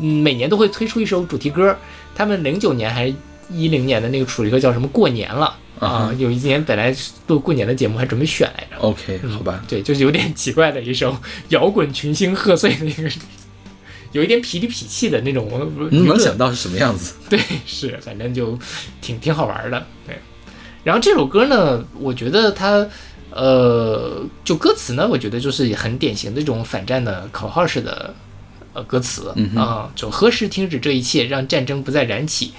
[0.00, 1.76] 嗯，每年都会推出一首主题歌。
[2.14, 3.14] 他们零九年还是
[3.50, 4.88] 一零年的那个主题歌叫什么？
[4.88, 6.14] 过年了啊啊！
[6.18, 6.90] 有一年本来
[7.28, 8.78] 做过年的节目，还准备选来着。
[8.80, 9.62] OK，嗯好吧。
[9.68, 11.14] 对，就是有点奇怪的一首
[11.50, 13.10] 摇滚群星贺岁的一个，
[14.12, 15.70] 有一点痞里痞气的那种。
[15.90, 17.14] 你能想到是什么样子？
[17.28, 18.58] 对，是，反正就
[19.02, 19.86] 挺挺好玩的。
[20.06, 20.16] 对，
[20.82, 22.86] 然后这首歌呢，我觉得它，
[23.36, 28.14] 呃，就歌词呢，我觉得就是很典型的这种反战的口号式的
[28.72, 32.52] 呃歌词啊、就何时停止这一切，让战争不再燃起。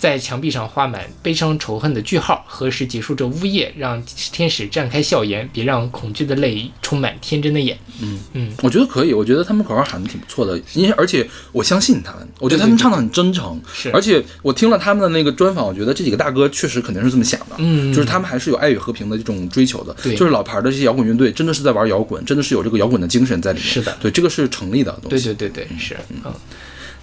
[0.00, 2.42] 在墙壁上画满悲伤仇恨的句号。
[2.48, 3.72] 何时结束这呜咽？
[3.76, 7.78] 让天使绽开笑颜，别让恐惧的泪充满天真的眼。
[8.00, 8.18] 嗯。
[8.32, 13.90] 嗯，我觉得可以，我觉得他们口号喊的挺不错的，因为而且我相信他们，我觉得他们唱的很真诚，是。
[13.92, 17.92] 而且我听了他们的那个专访，我觉得这几个大哥确实肯定是这么想的，嗯。
[17.92, 20.16] 就是他们还是有爱与和平的这种追求的，对。
[20.16, 23.94] 就是老牌的这些摇滚乐队真的是在玩摇滚，真的是有这个摇滚的精神在里面，是的。
[24.00, 26.32] 对，这个是成立的东西，对对对对，是，嗯，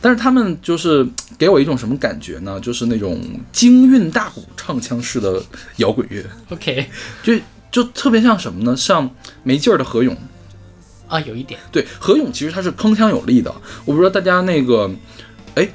[0.01, 1.05] 但是他们就是
[1.37, 2.59] 给我一种什么感觉呢？
[2.59, 3.19] 就是那种
[3.51, 5.41] 京韵大鼓唱腔式的
[5.77, 6.89] 摇滚乐，OK
[7.23, 7.33] 就
[7.71, 8.75] 就特别像什么呢？
[8.75, 9.09] 像
[9.43, 10.15] 没劲儿的何勇。
[11.07, 13.49] 啊，有一点，对，何勇其实他是铿锵有力的。
[13.85, 14.91] 我不知道大家那个，
[15.55, 15.65] 哎，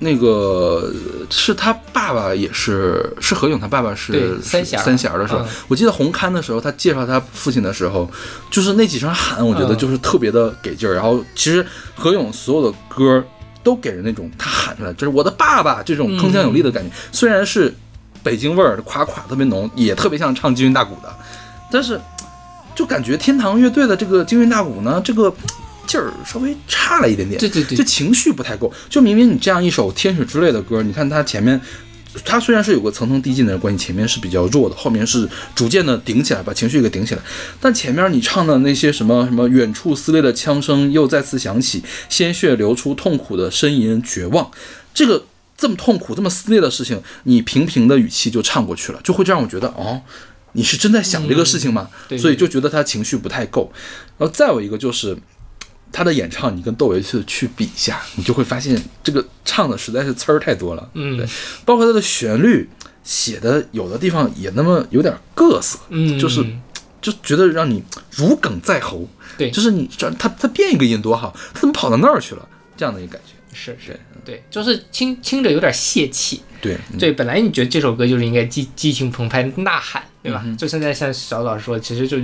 [0.00, 0.92] 那个
[1.30, 8.10] 是他爸爸也是是何勇，他爸爸是三弦儿三弦的时候，嗯我记得红勘的时候，他介绍他父亲的时候，
[8.50, 10.94] 就是那几声喊，我觉得嗯就是特别的给劲儿。
[10.94, 13.24] 然后其实何勇所有的歌
[13.64, 17.74] 都给人那种他喊出来就是我的爸爸这种铿锵有力的感觉，虽然是
[18.22, 21.12] 北京味儿，垮垮特别浓，也特别像唱京韵大鼓的，
[21.72, 22.00] 但是
[22.76, 25.34] 就感觉天堂乐队的这个京韵大鼓呢，这个
[25.86, 28.72] 劲儿稍微差了一点点，对对对就情绪不太够。
[28.88, 31.60] 就明明你这样一首《天使之泪》的歌，你看它前面。
[32.24, 37.22] 它虽然是有个层层递进的关系，前面是比较弱的，后面是逐渐的顶起来，把情绪给顶起来。
[37.60, 44.50] 但前面你唱的那些什么什么远处撕裂的枪声又再次响起，鲜血流出，痛苦的呻吟，绝望，
[44.92, 50.02] 这个这么痛苦、这么撕裂的事情，你平平的语气就唱过去了，就会让我觉得哦，
[50.52, 51.88] 你是真在想这个事情吗？
[52.08, 53.72] 对所以就觉得他情绪不太够。
[54.18, 55.16] 然后再有一个就是，
[55.94, 60.90] 他的演唱，你跟窦唯去去比一下，你就会发现这个唱的实在是词儿太多了。
[60.94, 61.24] 嗯对，
[61.64, 62.68] 包括他的旋律
[63.04, 66.44] 写的有的地方也那么有点各色，嗯，就是
[67.00, 67.80] 就觉得让你
[68.10, 69.08] 如鲠在喉。
[69.38, 72.48] 对就是你这他他变一个音多好，他怎么跑到那儿去了？
[72.76, 73.32] 这样的一个感觉。
[73.56, 76.42] 是是，对，就是听听着有点泄气。
[76.60, 80.42] 对，嗯对，本来你觉得这首歌就是应该激激情澎湃、呐喊，对吧？
[80.44, 82.18] 嗯就现在像小老师说，其实就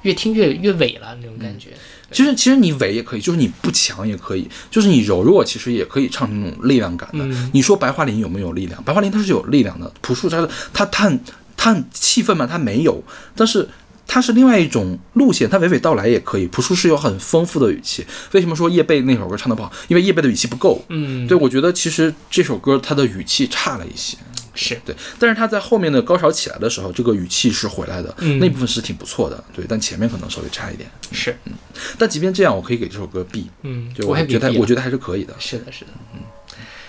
[0.00, 1.68] 越听越越萎了那种感觉。
[2.12, 7.24] 其实其实你伪也可以，就是你不强也可以，就是你柔弱，其实也可以唱出那种力量感的。
[7.24, 8.82] 嗯你说白桦林有没有力量？
[8.84, 11.20] 白桦林它是有力量的，朴树它它它很
[11.56, 13.02] 它很气愤嘛，它没有，
[13.34, 13.68] 但是。
[14.04, 16.46] 它是另外一种路线，它娓娓道来也可以。
[16.48, 18.04] 朴树是有很丰富的语气。
[18.32, 19.72] 为什么说叶蓓那首歌唱的不好？
[19.88, 20.84] 因为叶蓓的语气不够。
[20.88, 24.18] 嗯，对，我觉得其实这首歌它的语气差了一些。
[24.54, 29.42] 是对，但是他在后面的高潮起来的时候，这个语气是回来的，嗯那部分是挺不错的。
[29.54, 30.90] 对，但前面可能稍微差一点。
[31.10, 31.52] 是，嗯
[31.98, 35.34] 但即便这样，我可以给这首歌 B，嗯，就我还觉得我觉得还是可以的。
[35.38, 36.20] 是的，是的，嗯。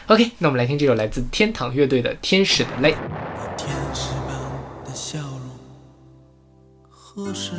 [0.08, 2.92] OK，那我们来听这首来自天堂乐队的《天使的泪》。
[3.58, 4.38] 天使般
[4.86, 5.40] 的笑容
[6.90, 7.52] 何时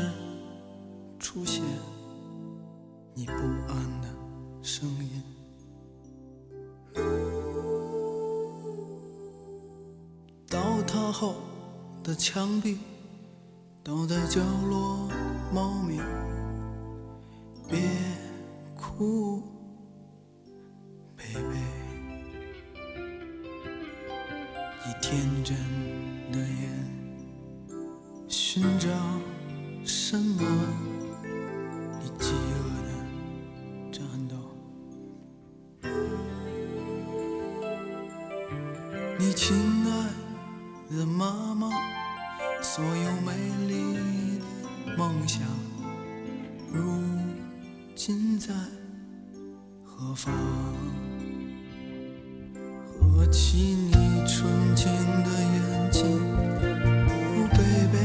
[11.12, 11.36] 后
[12.02, 12.78] 的墙壁，
[13.82, 15.08] 倒在角落
[15.52, 16.00] 猫咪，
[17.68, 17.80] 别
[18.76, 19.42] 哭
[21.16, 21.58] ，，baby。
[24.86, 25.56] 你天真
[26.30, 26.44] 的眼，
[28.28, 28.88] 寻找
[29.84, 30.42] 什么？
[32.02, 32.88] 你饥饿的
[33.90, 34.36] 战斗，
[39.18, 39.83] 你亲
[40.96, 41.68] 的妈妈，
[42.62, 43.32] 所有美
[43.66, 45.42] 丽的梦想，
[46.72, 47.02] 如
[47.96, 48.54] 今在
[49.82, 50.32] 何方？
[53.00, 53.92] 合起你
[54.26, 54.86] 纯净
[55.24, 56.02] 的眼睛，
[57.08, 57.10] 哦
[57.52, 57.96] ，baby，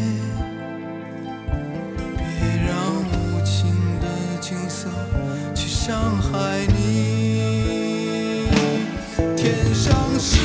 [2.18, 2.24] 别
[2.66, 2.70] 让
[3.06, 3.14] 无
[3.46, 3.56] 情
[4.00, 4.06] 的
[4.42, 4.90] 景色
[5.54, 6.78] 去伤害你。
[9.36, 10.38] 天上是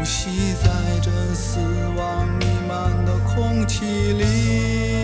[0.00, 1.60] 呼吸在这死
[1.94, 4.99] 亡弥漫的空气里。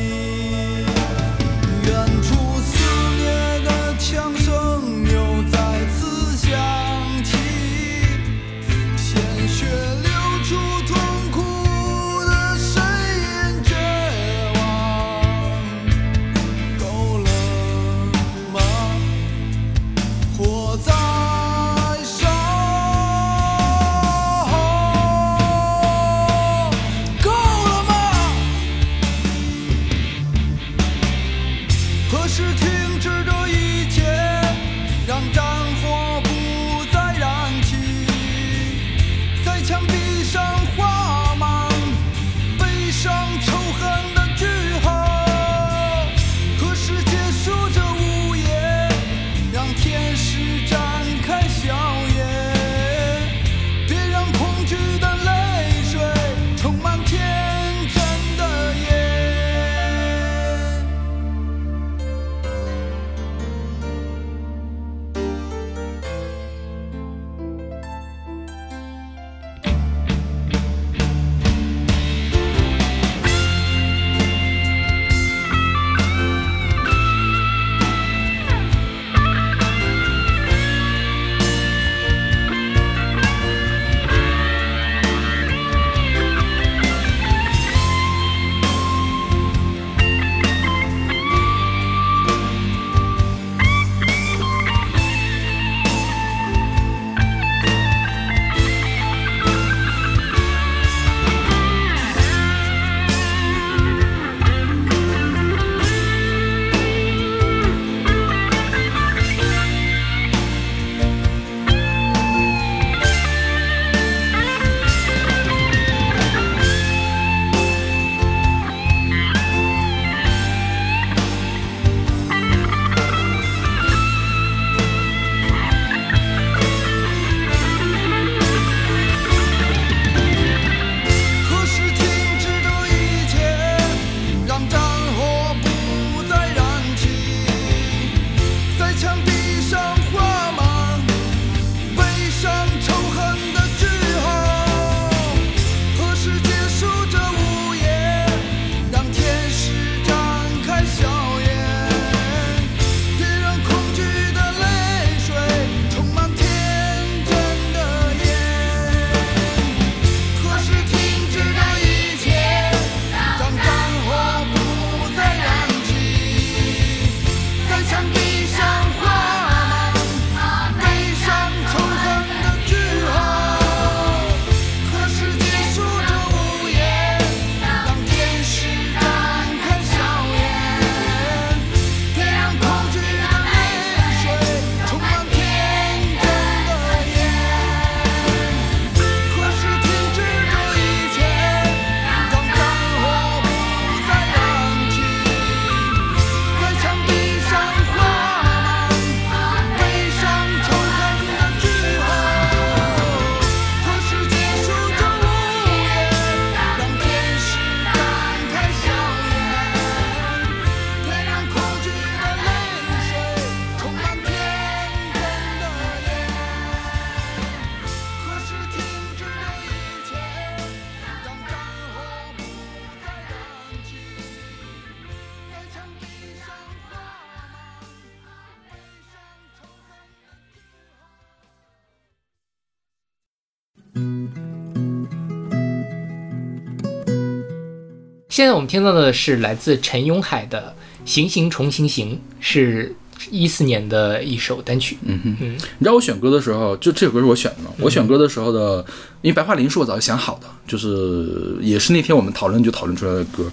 [238.36, 240.74] 现在我们听到的是来自陈永海的
[241.10, 242.94] 《行行重行行》，是
[243.30, 244.98] 一四年的一首单曲。
[245.06, 247.70] 嗯哼，嗯你知道我选歌的时候，就这首歌是我选的嘛。
[247.78, 248.84] 我选歌的时候的，
[249.22, 253.50] 因为白桦林是我早就想好的，就是也是那天我们讨论就讨论出来的歌。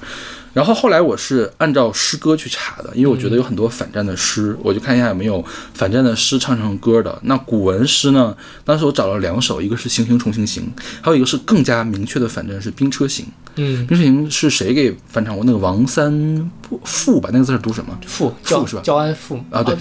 [0.54, 5.44] 然后后来我是按照诗歌去查的，因为我觉得有很多反战的诗，我就看一下有没有
[5.74, 7.18] 反战的诗唱成歌的。
[7.24, 10.64] 那古文诗呢，当时我找了两首，一个是《行行重行行》，
[11.02, 13.26] 还有一个是更加明确的反战是《兵车行》。
[13.56, 15.44] 嗯，《兵车行》是谁给翻唱过？
[15.44, 16.52] 那个王三
[16.84, 17.98] 富吧，那个字是读什么？
[18.06, 19.76] 傅焦是吧焦安傅啊对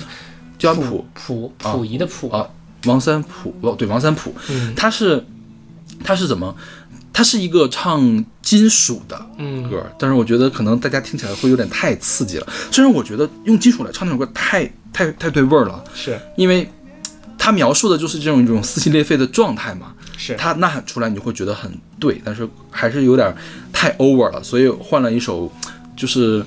[0.59, 2.49] 焦安溥溥溥溥仪的溥啊，
[2.87, 5.23] 王三普哦，对，王三普，嗯他是
[6.03, 6.57] 他是怎么？
[7.13, 9.69] 他是一个唱金属的嗯。
[9.71, 12.47] 歌，但是我觉得可能大家听起来会有点太刺激了。
[12.71, 16.19] 虽然我觉得用金属来唱那首歌太太太对味儿了，是。
[16.37, 16.69] 因为
[17.39, 20.35] 它描述的就是这种一种撕心裂肺的状态嘛，是。
[20.37, 23.35] 它呐喊出来你会觉得很对，但是还是有点
[23.73, 25.51] 太 over 了，所以换了一首
[25.97, 26.45] 就是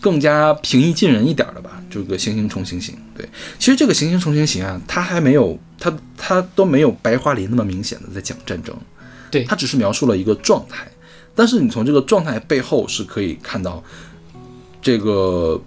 [0.00, 2.94] 更加平易近人一点的吧，这个《行行重行行》。
[3.16, 3.28] 对，
[3.58, 8.76] 其实这个《行行重行行》啊，它还没有它它都没有白桦林那么明显的在讲战争，
[9.30, 10.86] 对它只是描述了一个状态，
[11.34, 13.82] 但是你从这个状态背后是可以看到
[14.80, 15.60] 这个。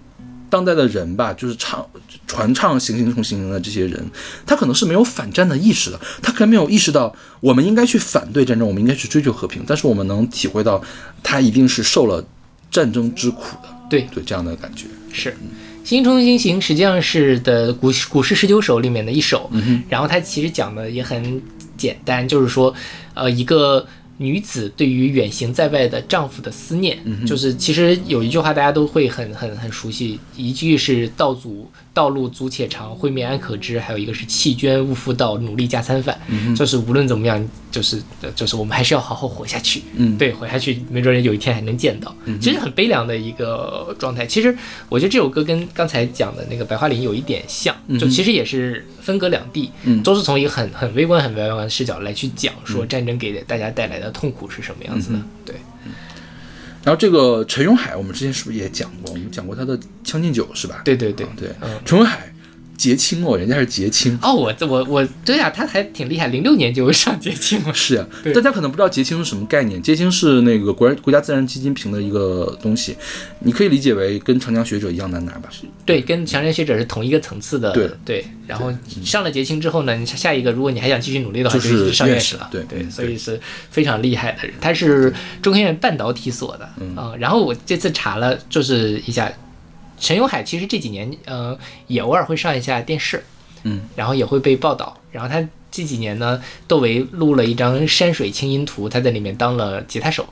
[0.52, 1.88] 当代的人吧，就是唱
[2.26, 4.04] 传唱《行行重行行》的这些人，
[4.44, 10.82] 他可能是没有反战的意识的，他可能没有意识到我们应该去反对战争，我们应该去追求和平，但是我们能体会到
[11.22, 12.26] 他一定是受了
[12.68, 14.86] 战争之苦的，对对这样的感觉。
[15.12, 15.36] 是。
[15.84, 21.40] 行重行行实际上是的古古诗十九首里面的一首，嗯然后它其实讲的也很
[21.80, 22.74] 简单，就是说，
[23.14, 23.86] 呃，一个
[24.18, 40.16] 女子对于远行在外的丈夫的思念，嗯就是其实有一句话大家都会很很很熟悉，一句是道阻道路阻且长，会面安可知，还有一个是弃捐勿复道，努力加餐饭，嗯就是无论怎么样，就是呃就是我们还是要好好活下去，嗯。
[40.16, 44.24] 对，活下去，没准有一天还能见到，其实很悲凉的一个状态。
[44.26, 44.56] 其实
[44.88, 50.02] 我觉得这首歌跟刚才讲的那个白桦林有一点像，就其实也是分隔两地，嗯。
[50.02, 55.18] 都是从一个很很微观、很微观的视角来去讲说战争给大家带来的痛苦是什么样子的。
[55.44, 55.56] 对，
[56.82, 59.12] 然后这个陈永海，我们之前是不是也讲过？
[59.12, 60.82] 我们讲过他的《将进酒》是吧？
[60.84, 61.80] 对对对啊对，嗯。
[61.84, 62.32] 陈永海
[62.80, 64.18] 结清哦，人家是结清。
[64.22, 67.74] 哦，我我我对啊，他还挺厉害，零六年就上结清了。
[67.74, 69.82] 是啊，对大家可能不知道结清是什么概念。
[69.82, 72.96] 结清是那个国国家自然基金评的一个东西，
[73.40, 75.50] 你可以理解为跟长江学者一样难拿吧？
[75.84, 77.70] 对，跟长江学者是同一个层次的。
[78.02, 78.72] 对然后
[79.04, 82.48] 上了结清之后呢，你下一个如果你还想继续努力的话，就是就上院士了。
[82.50, 83.38] 对，对嗯所以是
[83.70, 84.54] 非常厉害的人。
[84.58, 85.12] 他是
[85.42, 89.30] 中科院半导体所的嗯啊、然后我这次查了，就是一下，
[90.00, 91.56] 陈永海其实这几年呃
[91.86, 93.22] 也偶尔会上一下电视，
[93.62, 94.96] 嗯，然后也会被报道。
[95.12, 100.26] 然后他这几年呢，窦唯录了一张山水清音图，他在里面当了吉他手。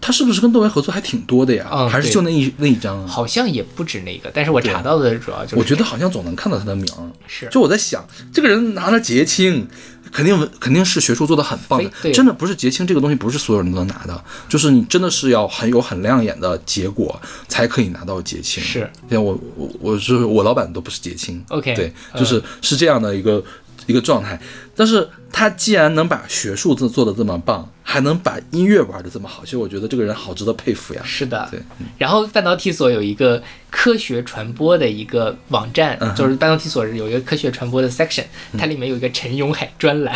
[0.00, 1.68] 他是不是跟窦唯合作还挺多的呀？
[1.72, 3.06] 嗯还是就那一那一张啊？
[3.06, 7.02] 好像也不止那个，但是我查到的主要就是我觉得好像总能看到他的名儿。
[7.26, 9.66] 是就我在想，这个人拿了结清，
[10.12, 12.12] 肯定肯定是学术做的很棒的。
[12.12, 18.62] 真的不是结清这个东西，不是所有人都能拿的，就是你真的是要很有很亮眼的结果才可以拿到结清。
[18.62, 21.44] 是，像我我我是我老板都不是结清。
[21.48, 22.18] OK，对，嗯。
[22.18, 23.42] 就是是这样的一个
[23.88, 24.38] 一个状态。
[24.76, 31.02] 但是他既然能把学术做做的这么棒，还能把音乐玩的这么好，其实我觉得这个人好值得佩服呀。
[31.04, 31.60] 是的，对，
[31.98, 38.24] 然后半导体所有一个科学传播的一个网站，嗯就是半导体所有一个科学传播的 section，
[38.56, 40.14] 它里面有一个陈永海专栏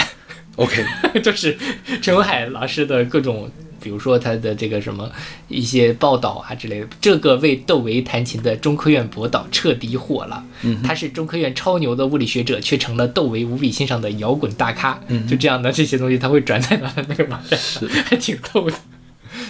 [0.55, 0.85] ，OK，
[1.21, 1.59] 就是
[2.01, 3.51] 陈永海老师的各种，
[3.83, 5.11] 比如说他的这个什么
[5.49, 6.87] 一些报道啊之类的。
[7.01, 10.45] 这个为窦唯弹琴的中科院博导彻底火了，
[10.85, 14.99] 他是中科院超牛的物理学者，却成了窦唯无比欣赏的摇滚大咖。
[15.09, 18.77] 嗯就这样的这些东西，他会转载到那个网站上，还挺逗的。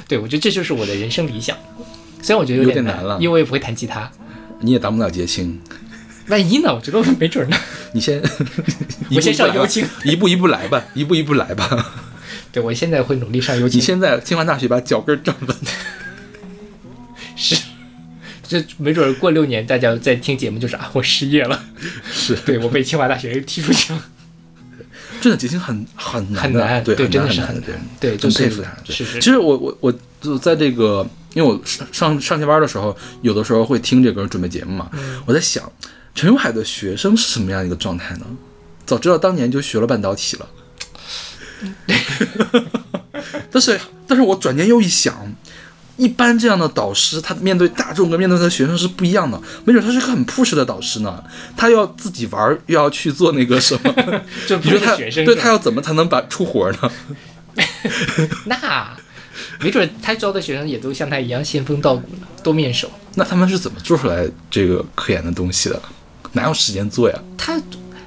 [0.08, 1.56] 对，我觉得这就是我的人生理想。
[2.22, 4.10] 虽然我觉得有点点难了因为我也不会弹吉他。
[4.60, 5.60] 你也当不了结清，
[6.28, 6.72] 万一呢？
[6.72, 7.56] 我觉得没准呢。
[7.92, 8.22] 你先，
[9.14, 12.01] 我先上幽幽青， 一步一步来吧，一步一步来吧。
[12.52, 13.80] 对，我现在会努力上游你。
[13.80, 15.56] 现在清华大学把脚跟站稳，
[17.34, 17.56] 是，
[18.46, 21.64] 这没准过六年，大家在听节目就是啊，我失业了，
[22.12, 24.02] 是对我被清华大学踢出去了，
[25.22, 28.70] 真的结清很很难很难对真的是很很难，对，就佩服他。
[28.84, 35.72] 对是是其实我我我就在这个，因为我上上上下班的时候，有的时候会听这歌准备节目嘛，嗯我在想，
[36.14, 38.26] 陈永海的学生是什么样一个状态呢？
[38.84, 40.46] 早知道当年就学了半导体了。
[43.50, 45.14] 但是，但是我转念又一想，
[45.96, 49.40] 一般这样的导师，他面对大众跟面对他的学生是不一样的。
[49.64, 51.22] 没准他是个很 push 的导师呢，
[51.56, 53.94] 他要自己玩儿，又要去做那个什么。
[54.46, 56.90] 就你说他对他要怎么才能把出活呢？
[58.46, 58.96] 那
[59.60, 62.90] 没准他招的学生也都像他一样仙风道骨呢，多面手。
[63.14, 65.80] 那他们是怎么做出来这个科研的东西的？
[66.32, 67.18] 哪有时间做呀？
[67.36, 67.62] 他，呃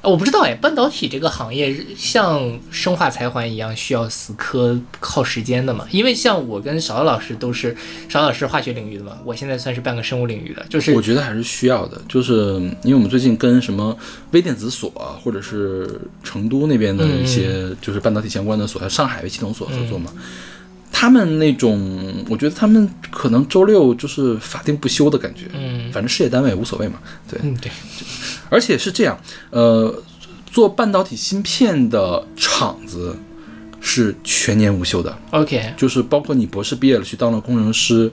[0.05, 5.87] 我不知道哎，半导体这个行业像生化财环一样需要死磕靠时间的嘛？
[5.89, 7.75] 因为像我跟邵老师都是
[8.07, 12.53] 邵老师化学领域的嘛，我现在算是半个生物领域的，就是我觉得还是需要的，就是
[12.83, 13.97] 因为我们最近跟什么
[14.31, 20.11] 微电子所啊，或者是成都那边的一些就是半导体相关的所，还有上海微系统所合作嘛。
[20.97, 25.91] 他们那种，我觉得他们可能周六就是法定不休的感觉，嗯。
[25.91, 26.99] 反正事业单位无所谓嘛，
[27.29, 27.69] 对，嗯对，
[28.49, 29.19] 而且是这样，
[29.49, 29.93] 呃，
[30.49, 33.13] 做半导体芯片的厂子
[33.81, 35.73] 是全年无休的，OK。
[35.75, 38.09] 就是包括你博士毕业了去当了工程师，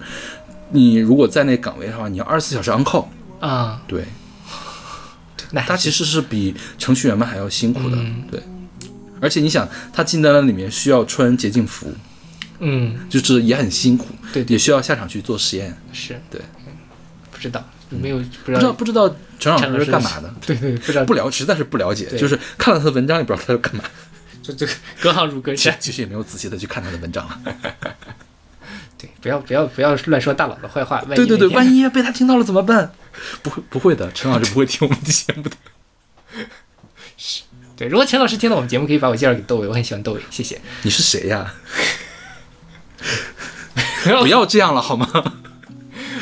[0.72, 3.06] 你如果在那岗位的话，你要二十四小时 on call，
[3.38, 4.04] 啊，对，
[5.54, 8.24] 他其实是比程序员们还要辛苦的，嗯。
[8.28, 8.42] 对。
[9.20, 11.94] 而且你想，他进单了里面需要穿洁净服，
[12.64, 15.76] 嗯就是也很辛苦，对对也需要下场去做实验。
[15.92, 16.40] 是对，
[17.30, 20.32] 不知道没有不不知道不知道陈老师是干嘛的？
[20.46, 23.82] 对对不知道不了，实在是不了解，就是看了他的文章也不知道他是干嘛。
[24.42, 27.40] 就这个隔行如隔山，其实也没有仔细的去看他的文章了。
[28.98, 32.92] 对，不要不要不要乱说大佬的坏话，对对对，万一被他听到了怎么办？
[33.42, 35.50] 不会不会的，陈老师不会听我们的节目的。
[37.16, 37.42] 是
[37.76, 40.60] 对，如果陈老师听到我们节目，可以把我介绍给窦唯，我很喜欢窦唯，谢谢。
[40.82, 41.54] 你是谁呀？
[44.22, 45.08] 不要 这样了好吗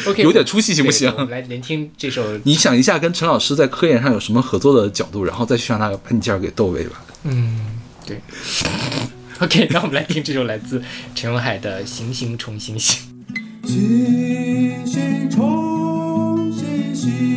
[0.06, 7.04] ？OK，有点出息行不行我们来聆听这首， 你想一下，跟陈老师在科研上有什么合作的角度，然后再去让他把你介绍给窦唯吧。
[7.24, 8.20] 嗯，对。
[9.40, 10.82] OK，那我们来听这首来自
[11.14, 13.00] 陈永海的《行行重行行》。
[13.66, 17.29] 星星重星星，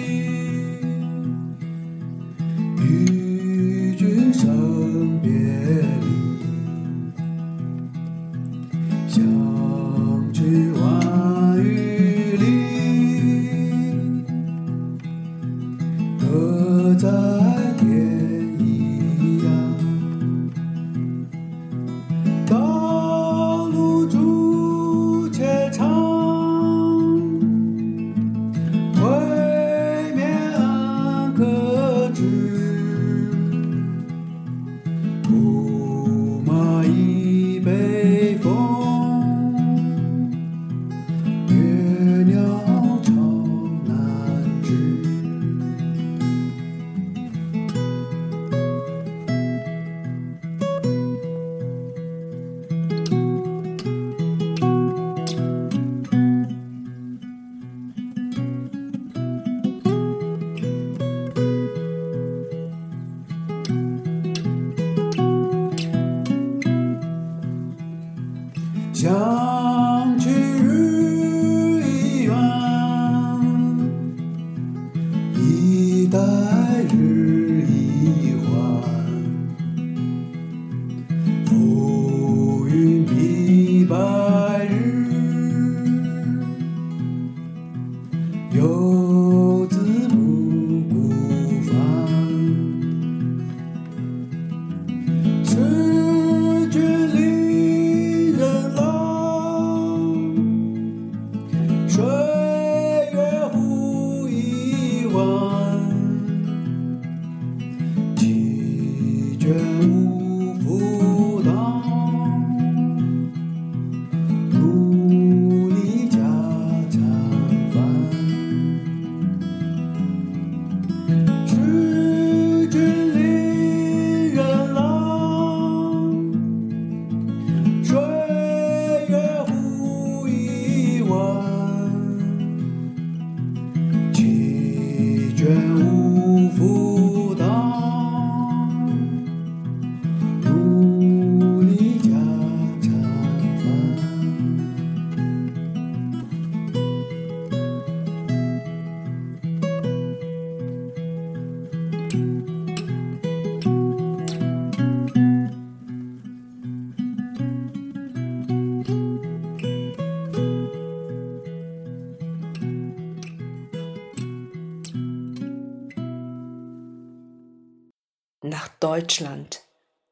[169.04, 169.60] Deutschland,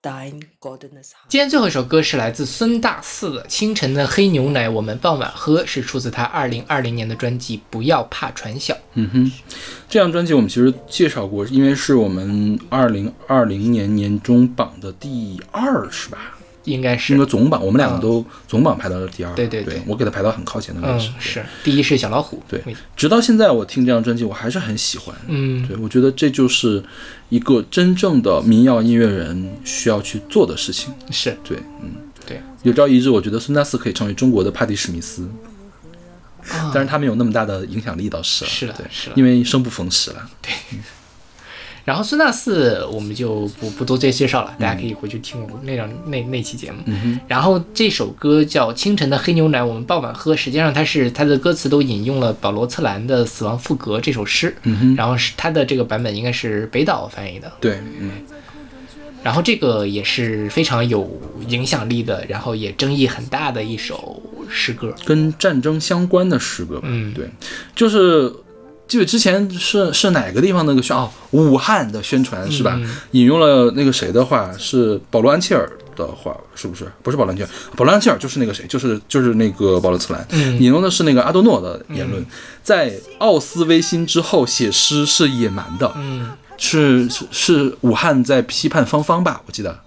[0.02, 1.30] dein goldenes Haar.
[1.30, 8.74] 今天最后一首歌是来自孙大四的《清晨的黑牛奶我们傍晚喝》，是出自他二零二零年的专辑《不要怕传小》。
[8.96, 9.32] 嗯哼，
[9.88, 16.38] 这张专辑我们其实介绍过，因为是我们二零二零年年中榜的第二，是吧？
[16.66, 21.10] 应该是因为总榜我们两个嗯都总榜排到了第二，对对对对我给他排到很靠前的位嗯置。
[21.20, 22.62] 是第一是小老虎，对，
[22.96, 25.16] 直到现在我听这张专辑，我还是很喜欢。
[25.28, 26.84] 嗯对，我觉得这就是
[27.30, 30.94] 一个真正的民谣音乐人需要去做的事情。
[31.10, 31.92] 是对，嗯，
[32.28, 32.42] 对。
[32.64, 35.28] 有朝一日，我觉得孙大四可以成为中国的帕蒂史密斯，
[36.48, 38.52] 啊但是他没有那么大的影响力，倒是了。
[38.52, 40.30] 是的对，是的因为生不逢时了。
[41.92, 46.78] 然后孙大四我们就不不多做介绍了，大家可以回去听我那张那那期节目。
[46.86, 58.12] 嗯然后这首歌叫《清晨的黑牛奶，我们傍晚喝》，实际上它是它的歌词都引用了保罗策兰的《死亡赋格》这首诗，嗯，然后是它的这个版本应该是北岛翻译的，对，嗯，
[59.22, 61.20] 然后这个也是非常有
[61.50, 64.96] 影响力的，然后也争议很大的一首诗歌。
[65.04, 66.88] 跟战争相关的诗歌吧。
[66.90, 67.30] 嗯对，
[67.76, 68.34] 就是。
[68.92, 72.74] 记得之前是是哪个地方那个宣哦，武汉的宣传是吧？
[72.76, 76.92] 嗯引用了那个谁的话，是保罗安切尔的话，是不是？
[77.02, 82.22] 不是保罗安切尔，保罗安切尔就是那个谁，就是就是那个保罗茨兰，嗯引用的是那个阿多诺的言论，
[82.62, 89.42] 在奥斯威辛之后写诗是野蛮的，嗯，是是是武汉在批判芳芳吧？
[89.46, 89.80] 我记得。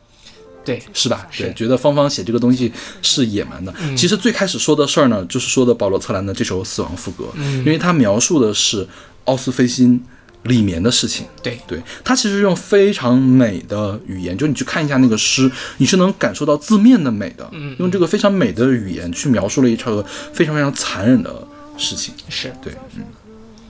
[0.65, 1.27] 对，是吧？
[1.37, 2.73] 对，觉得芳芳写这个东西
[3.03, 3.73] 是野蛮的。
[3.83, 8.87] 嗯其实最开始说的事儿呢，就是说的保罗策兰的这首《死亡赋格》，嗯因为他描述的是
[9.25, 10.03] 奥斯菲辛
[10.45, 11.27] 里面的事情。
[11.43, 17.49] 对对，他其实用非常美的语言，就你去看一下那个诗，你是能感受到字面的美的。
[17.53, 21.47] 嗯用这个非常美的语言去描述了一场非常非常残忍的
[21.77, 22.15] 事情。
[22.29, 23.03] 是，对，嗯。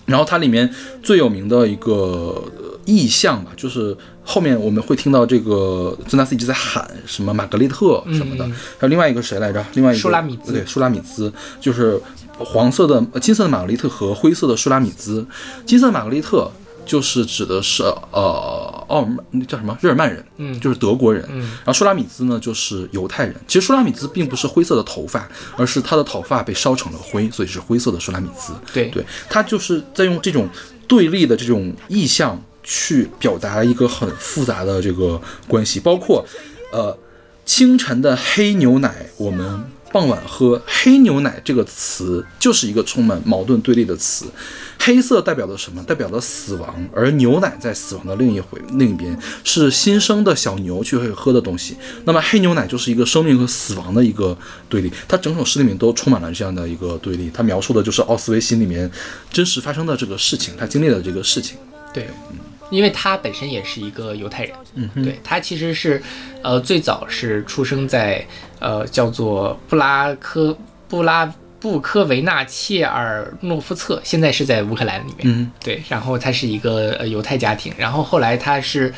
[0.06, 0.68] 然后它里面
[1.02, 1.90] 最有名的一个
[2.58, 9.64] 呃意象吧，就是后面我们会听到这个尊纳斯一直在喊什么玛格丽特什么的，嗯还有另外一个谁来着？
[9.74, 12.00] 另外一个舒拉米兹对，舒拉米兹就是
[12.38, 15.26] 黄色的、呃金色的玛格丽特和灰色的舒拉米兹。
[15.64, 16.50] 金色的玛格丽特
[16.84, 21.24] 就是指的是呃奥尔曼那叫什么日耳曼人，嗯就是德国人。
[21.30, 23.34] 嗯然后舒拉米兹呢就是犹太人。
[23.46, 28.52] 其实舒拉米兹并不是灰色的头发，而是他的头发被烧成了灰，所以是灰色的舒拉米兹。
[28.72, 30.46] 对对，他就是在用这种
[30.86, 36.26] 对立的这种意象去表达一个很复杂的这个关系，包括
[36.72, 36.98] 呃
[37.44, 39.62] 清晨的黑牛奶，我们
[39.92, 44.26] 傍晚喝黑牛奶这个词就是一个充满矛盾对立的词。
[44.80, 45.82] 黑色代表的什么？
[45.84, 51.76] 代表的死亡，而牛奶在死亡的另一回另一边是新生的小牛去会喝的东西。
[52.04, 54.36] 那么黑牛奶就是一个生命和死亡的一个
[54.68, 54.92] 对立。
[55.08, 57.30] 它整首诗里面都充满了这样的一个对立。
[57.32, 58.90] 它描述的就是奥斯维辛里面
[59.30, 61.56] 真实发生的这个事情，他经历的这个事情。
[61.94, 62.08] 对，
[62.70, 66.02] 因为他本身也是一个犹太人，嗯对他其实是，
[66.42, 68.24] 呃，最早是出生在
[68.58, 70.56] 呃叫做布拉科
[70.88, 78.92] 布拉布科维纳切尔诺夫策，现在是在乌克兰里面，嗯对，然后他是一个呃犹太家庭，然后后来他是。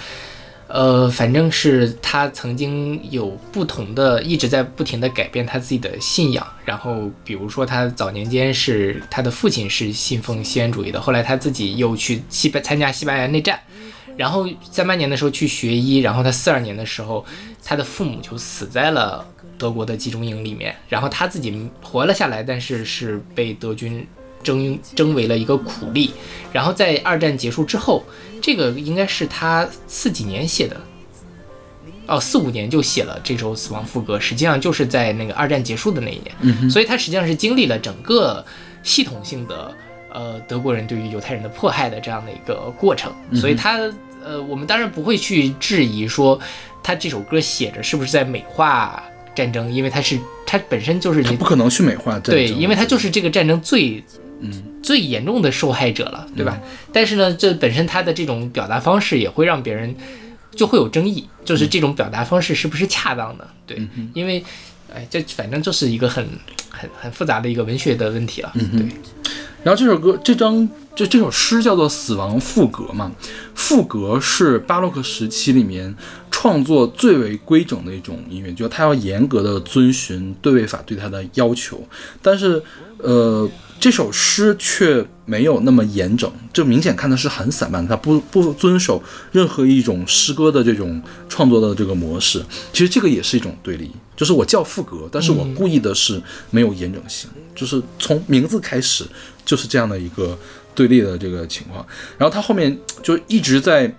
[0.69, 6.45] 呃，反正是他曾经有不同的，一直在不停的改变他自己的信仰。
[6.65, 13.61] 然后，比如说他早年间是他的父亲是信奉西元主义的，后来他自己又去西班参加西班牙内战，
[14.17, 17.25] 然后三八年的时候去学医，然后他四二年的时候，
[17.65, 19.25] 他的父母就死在了
[19.57, 24.05] 德国的集中营里面，然后他自己活了下来，但是是被德军
[24.47, 26.13] 征征为了一个苦力。
[26.53, 28.03] 然后在二战结束之后，
[28.41, 30.81] 这个应该是他四几年写的，
[32.07, 38.43] 哦，四五年就写了这首《死亡赋歌》，实际上就是在那个二战结束的那一年，嗯所以他实际上是经历了整个
[38.83, 39.75] 系统性的
[40.11, 43.79] 呃德国人对于犹太人的迫害的这样的一个过程，所以他
[44.25, 46.41] 呃我们当然不会去质疑说
[46.83, 49.03] 他这首歌写着是不是在美化
[49.35, 54.03] 战争，因为他是他本身就是他不可能去美化对，因为他就是这个战争最
[54.41, 56.59] 嗯最严重的受害者了，对吧？
[56.93, 59.95] 但是呢，这本身他的这种表达方式也会让别人
[60.55, 63.49] 就会有争议，就是这种表达方式是不是恰当的？
[63.67, 63.81] 对，
[64.15, 64.45] 因为
[64.95, 66.25] 哎，这反正就是一个很
[66.71, 68.53] 很很复杂的一个文学的问题了。
[68.55, 68.89] 嗯对，
[69.65, 73.11] 然后这首歌，这张这这首诗叫做《死亡赋格》嘛，
[73.57, 75.93] 赋格是巴洛克时期里面
[76.31, 81.83] 创作最为规整的一种音乐，就是它要严格的遵循对位法对它的要求，
[82.23, 82.63] 但是
[82.99, 92.45] 呃，这首诗却没有那么严整，就明显看的是很散漫，它不不遵守任何一种诗歌的这种创作的这个模式。
[92.73, 96.21] 其实这个也是一种对立，就是我叫赋格，但是我故意的是
[96.51, 99.05] 没有严整性，就是从名字开始
[99.45, 100.37] 就是这样的一个
[100.75, 101.85] 对立的这个情况。
[102.19, 103.95] 然后他后面就一直在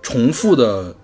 [0.00, 0.94] 重复的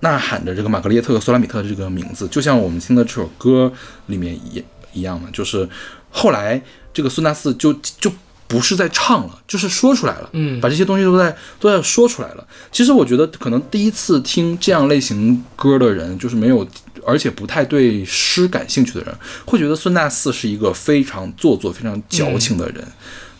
[0.00, 3.70] 呐喊着这个玛格丽特和索拉米特这个名字，就像我们听的这首歌
[4.06, 4.62] 里面一
[4.92, 5.68] 一样的，就是
[6.10, 6.62] 后来
[6.92, 8.10] 这个孙大四就就
[8.46, 12.46] 不是在唱了，就是说出来了，嗯把这些东西都在都在说出来了。
[12.72, 16.66] 其实我觉得可能第一次听这样类型歌的人，就是没有
[17.06, 22.86] 而且不太对诗感兴趣的人，会觉得孙大四是一个非常做作、非常矫情的人。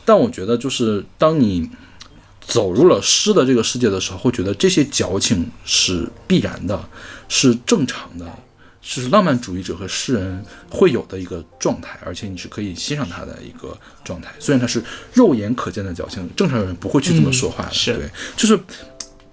[0.04, 1.68] 但我觉得，就是当你
[2.40, 6.88] 走入了诗的这个世界的时候，会觉得这些矫情是必然的，
[7.28, 8.24] 是正常的，
[8.80, 14.32] 是浪漫主义者和诗人会有的一个状态，而且你是可以欣赏他的一个状态。
[14.38, 14.82] 虽然他是
[15.12, 17.72] 肉眼可见的矫情，正常人不会去这么说话的。
[17.72, 18.58] 是对，就是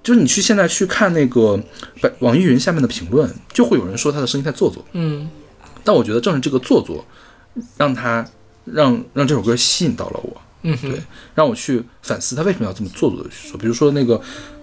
[0.03, 1.59] 就是你去现在去看那个
[2.01, 4.85] 百网易云下面的评论，就会有人说他的声音太做作。
[4.93, 5.29] 嗯
[5.83, 7.05] 但我觉得正是这个做作，
[7.77, 8.25] 让他
[8.65, 10.41] 让让这首歌吸引到了我。
[10.63, 10.99] 嗯对，
[11.35, 13.55] 让我去反思他为什么要这么做作的去说。
[13.55, 14.19] 比如说那个，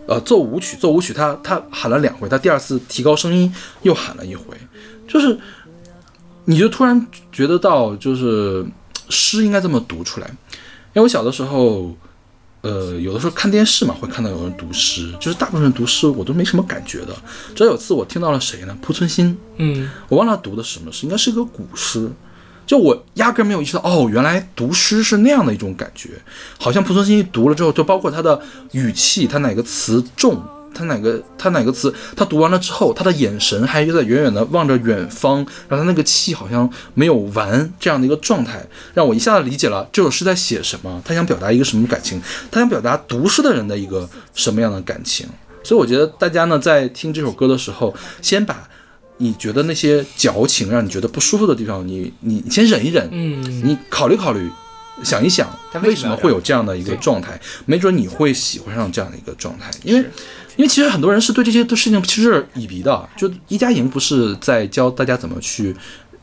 [0.09, 4.57] 呃，奏舞曲，奏舞曲他，他喊了两回，他第二次提高声音又喊了一回，
[5.07, 5.39] 就是
[6.45, 8.65] 你就突然觉得到，就是
[9.09, 10.27] 诗应该这么读出来。
[10.95, 11.97] 因为我小的时候，
[12.61, 17.15] 呃，有的时候看电视嘛，会看到有人读诗，就是大部分人读诗我都没什么感觉的。
[17.55, 18.77] 直到有次我听到了谁呢？
[18.83, 22.11] 濮存昕，嗯我忘了他读的什么诗，应该是一个古诗。
[22.65, 26.11] 就我压根没有意识到，哦，原来读诗是那样的一种感觉，
[26.61, 30.41] 好像濮存昕读了之后，就包括他的语气，他哪个词重，
[30.75, 35.37] 他哪个他哪个词，他读完了之后，他的眼神还在远远的望着远方，
[35.69, 42.21] 然后他那个气好像没有完这样的一个状态，让我一下子理解了这首诗在写什么，他想表达一个什么感情，
[42.51, 45.27] 他想表达读诗的人的一个什么样的感情。
[45.65, 48.69] 所以我觉得大家呢在听这首歌的时候，先把
[49.19, 54.51] 你觉得那些矫情让你觉得不舒服的地方，你你先忍一忍，嗯，你考虑考虑，
[55.05, 60.05] 想一想为什么会有这样的一个状态，没准你会喜欢上这样的一个状态，因为
[60.57, 63.09] 因为其实很多人是对这些的事情嗤之以鼻的。
[63.17, 65.75] 就一加营不是在教大家怎么去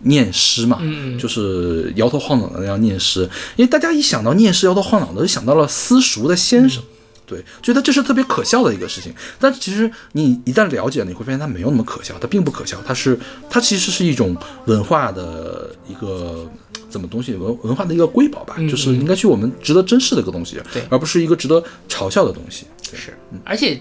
[0.03, 6.81] 念诗嘛，嗯嗯就是摇头晃脑的那样念诗，因为大家一想到念诗摇头晃脑的，就想到了私塾的先生。
[7.25, 13.19] 对，觉得这是特别可笑的一个事情，但其实你一旦了解了，你会发现它没有那么可笑，它并不可笑，它是
[13.49, 14.35] 它其实是一种
[14.65, 16.49] 文化的一个
[16.89, 22.65] 怎么东西文文化的一个瑰宝吧，嗯就是应该去我们值得珍视的一个东西，对而不是一个值得嘲笑的东西。
[22.89, 23.79] 对是，而且。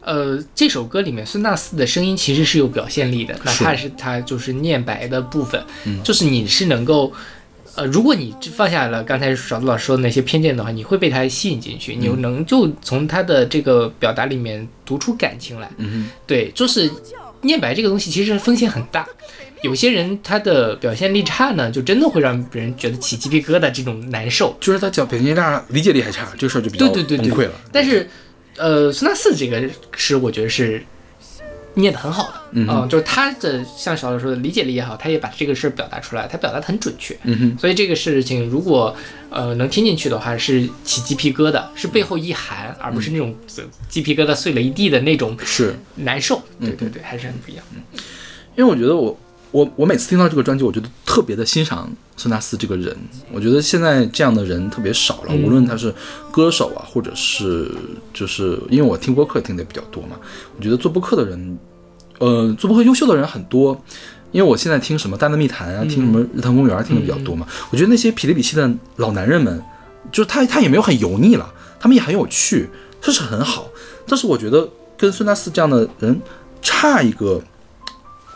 [0.00, 5.62] 呃，这首歌里面孙大四的声音其实是有表现力的，哪怕是他就是念白的部分，
[6.02, 7.12] 就是你是能够，
[7.74, 15.70] 呃，如果你放下了刚才勺子老师说的那些偏见的话，你会被他吸引进去，你能就从他的这个表达里面读出感情来。
[15.76, 16.90] 嗯对，就是
[17.42, 19.06] 念白这个东西其实风险很大，
[19.62, 24.56] 有些人他的表现力差呢，就真的会让别人觉得起鸡皮疙瘩这种难受。
[24.60, 27.52] 就是他讲表现力差，理解力还差，这个事儿就比较对对对对崩溃了。
[27.70, 28.08] 但是，
[28.58, 30.82] 呃，孙大四这个诗，我觉得是
[31.74, 37.16] 念得很好的，嗯哼就是他的像小老说的理解力也好，他也把这个事儿表达出来，他表达的很准确。
[37.22, 38.94] 嗯哼，所以这个事情如果
[39.30, 46.42] 呃能听进去的话，是起鸡皮疙瘩，是背后一寒，而不是那种呃鸡皮疙瘩碎了一地的那种是难受。
[46.58, 47.64] 嗯对对对，还是很不一样。
[48.56, 49.16] 因为我觉得我
[49.50, 52.96] 我我每次听到这个专辑，我觉得特别的欣赏孙大四这个人。
[53.32, 55.94] 我觉得现在这样的人特别少了，嗯无论他是
[56.30, 57.70] 歌手啊，或者是
[58.12, 60.16] 就是因为我听播客听的比较多嘛，
[60.56, 61.58] 我觉得做播客的人，
[62.18, 63.80] 呃，做播客优秀的人很多。
[64.30, 69.58] 因为我现在听什么《大内密谈》啊，听什么《日坛公园》听的比较多嘛，我觉得那些痞里痞气的老男人们，
[70.12, 71.50] 就是他他也没有很油腻了，
[71.80, 72.68] 他们也很有趣，
[73.00, 73.70] 这是很好。
[74.06, 74.68] 但是我觉得
[74.98, 76.20] 跟孙大四这样的人
[76.60, 77.42] 差一个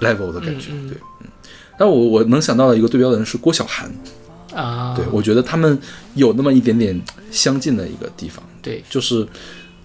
[0.03, 1.29] level 的感觉，对，嗯。
[1.79, 3.91] 但我我能想到的一个对标的人是郭晓涵，
[4.55, 5.79] 啊，对我觉得他们
[6.15, 7.01] 有那么一点点
[7.31, 8.85] 相近的一个地方，对。
[8.91, 9.27] 就是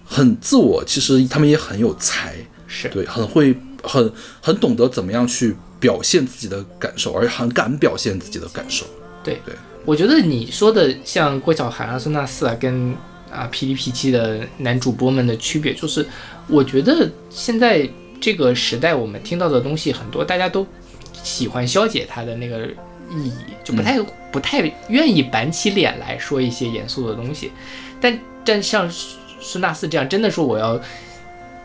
[0.04, 2.36] 很自我，其实他们也很有才，
[2.66, 4.12] 是，对，很会很
[4.42, 8.84] 很懂得怎么样去表现自己的感受，而很敢表现自己的感受。
[9.24, 9.54] 对对，
[9.84, 12.94] 我觉得你说的像郭晓涵啊、孙大四啊，跟
[13.32, 16.06] 啊霹雳 P 七的男主播们的区别，就是
[16.46, 17.88] 我觉得现在
[18.20, 20.66] 这个时代，我们听到的东西很多，大家都
[21.22, 22.66] 喜欢消解它的那个
[23.10, 23.32] 意义，
[23.64, 24.00] 就不太、
[24.32, 27.50] 不太愿意板起脸来说一些严肃的东西。
[28.00, 28.90] 但但像
[29.40, 30.80] 孙大四这样，真的说我要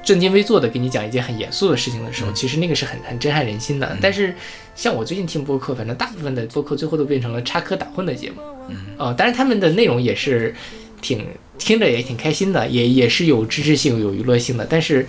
[0.04, 3.98] 正襟危坐的给你讲一件很严肃的事情的时候，其实那个是很很震撼人心的。
[4.02, 4.36] 但是
[4.76, 10.54] 像我最近听播客，反正大部分的播客最后都变成了插科打诨的节目，嗯，哦、当然他们的内容也是
[11.02, 11.26] 挺
[11.58, 14.68] 听着也挺开心的，也也是有知识性、有娱乐性的。
[14.70, 15.08] 但是，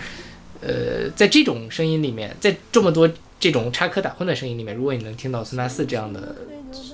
[0.66, 6.34] 呃，在这种声音里面，在这么多这种插科打诨的声音里面，如果你能听到孙大四这样的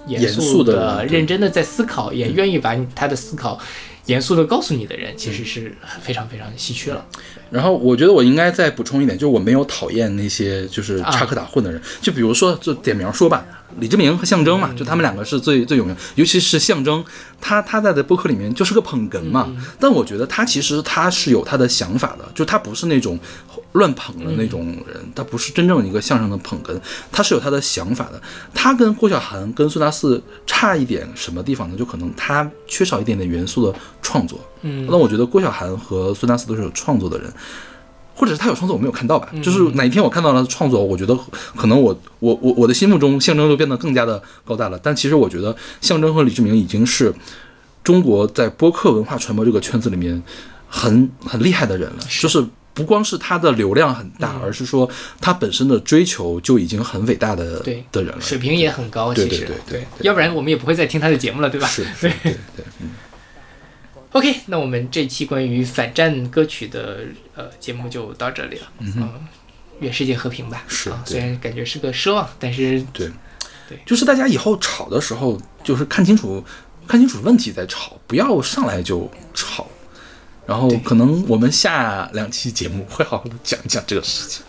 [0.07, 3.59] 严严肃的认真的在思考，也愿意把你他的思考
[4.07, 7.07] 严肃的告诉你的人，其实是非常非常稀缺了。
[7.51, 13.45] 然后我觉得我应该再补充一点，就是我没有讨厌那些就是插科打诨的人，就比如说就点名说吧，
[13.79, 17.05] 李志明和象征嘛，就他们两个是最最有名，尤其是象征，
[17.41, 23.19] 他他在的播客里面就是个捧哏嘛，但我觉得他其实他是有他的想法的，就他不是那种
[23.73, 26.79] 乱捧的那种人，他不是真正一个相声的捧哏，
[27.11, 28.21] 他是有他的想法的。
[28.55, 31.77] 他跟郭晓涵跟孙大四差一点什么地方呢？
[31.77, 34.39] 就可能他缺少一点点元素的创作。
[34.63, 37.33] 嗯那我觉得郭晓涵和孙大四都是有创作的人，
[38.15, 39.29] 或者是他有创作我没有看到吧？
[39.43, 41.19] 就是哪一天我看到了创作，我觉得
[41.57, 44.79] 可能我我我我的心目中象征就变得更加的高大了。
[44.83, 47.15] 但其实我觉得象征和李志明已经是
[47.83, 50.23] 中国在播客文化传播这个圈子里面
[50.69, 52.45] 很很厉害的人了，就是。
[52.73, 54.89] 不光是他的流量很大，而是说
[55.21, 58.21] 他本身的追求就已经很伟大的对的人了。
[58.21, 61.69] 水平也很高，对其实对对对要不然我们也不会再听他的节目了，对吧？
[62.01, 62.33] 对对，
[62.81, 62.91] 嗯。
[64.13, 67.01] OK，那我们这期关于反战歌曲的
[67.37, 68.67] 呃节目就到这里了。
[68.81, 69.09] 嗯，
[69.79, 70.65] 愿世界和平吧。
[70.67, 73.09] 啊，是啊虽然感觉是个奢望，但是对，
[73.69, 76.45] 对就是大家以后吵的时候，就是看清楚
[76.89, 79.69] 看清楚问题再吵，不要上来就吵。
[80.47, 84.43] 然后可能我们下两期节目会好好的讲一讲这个事情。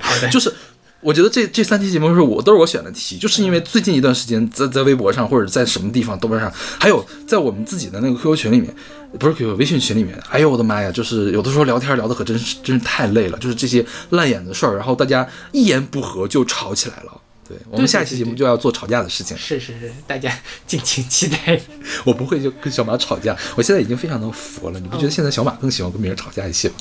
[0.00, 0.52] 好的，就是
[1.00, 8.74] 我觉得这这三期节目是我都是我选的题，就是因为最近一段时间在在微博上或者在什么地方豆瓣上，还有在我们自己的那个 QQ 群里面，
[9.18, 17.20] 不是 QQ 微信群里面，哎呦我的妈呀，就是有的时候聊天聊的可真是真是太累了，就是这些烂眼的事儿，然后大家一言不合就吵起来了。
[17.48, 20.30] 对我们下一期节目就要做吵架的事情，是是是，大家
[20.66, 21.60] 敬请期待。
[22.04, 24.78] 我不会就跟小马吵架，我现在已经非常的佛了。
[24.78, 26.74] 你不觉得现在小马更喜欢跟别人吵架一些吗？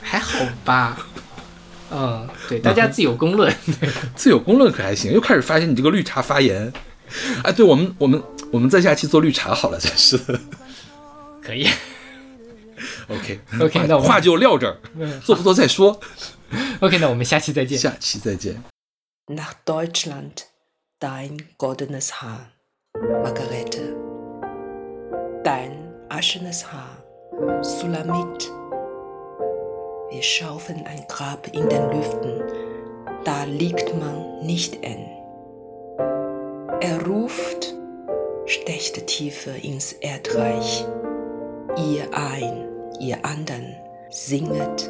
[0.00, 0.96] 还好吧？
[1.92, 3.54] 嗯，对，大家自有公论。
[4.16, 6.72] 自有公论可还行，又开始发现你这个绿茶发言。
[7.44, 10.40] 哎，对我们我们我们在下期做绿茶好了，真是的。
[11.42, 11.68] 可以。
[13.08, 14.76] OK OK，话那我话就撂这儿，
[15.20, 16.00] 做不做再说。
[16.80, 17.78] OK，那我们下期再见。
[17.78, 18.62] 下期再见。
[19.26, 20.44] Nach Deutschland,
[21.00, 22.52] dein goldenes Haar,
[22.94, 23.94] Margarete.
[25.44, 25.72] Dein
[26.08, 27.02] aschenes Haar,
[27.62, 28.61] Sulamit.
[30.11, 32.41] Wir schaufeln ein Grab in den Lüften,
[33.25, 35.05] da liegt man nicht in.
[36.79, 37.75] Er ruft,
[38.45, 40.85] stecht tiefer ins Erdreich.
[41.75, 42.67] Ihr ein,
[42.99, 43.75] ihr andern,
[44.09, 44.89] singet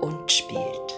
[0.00, 0.94] und spielt.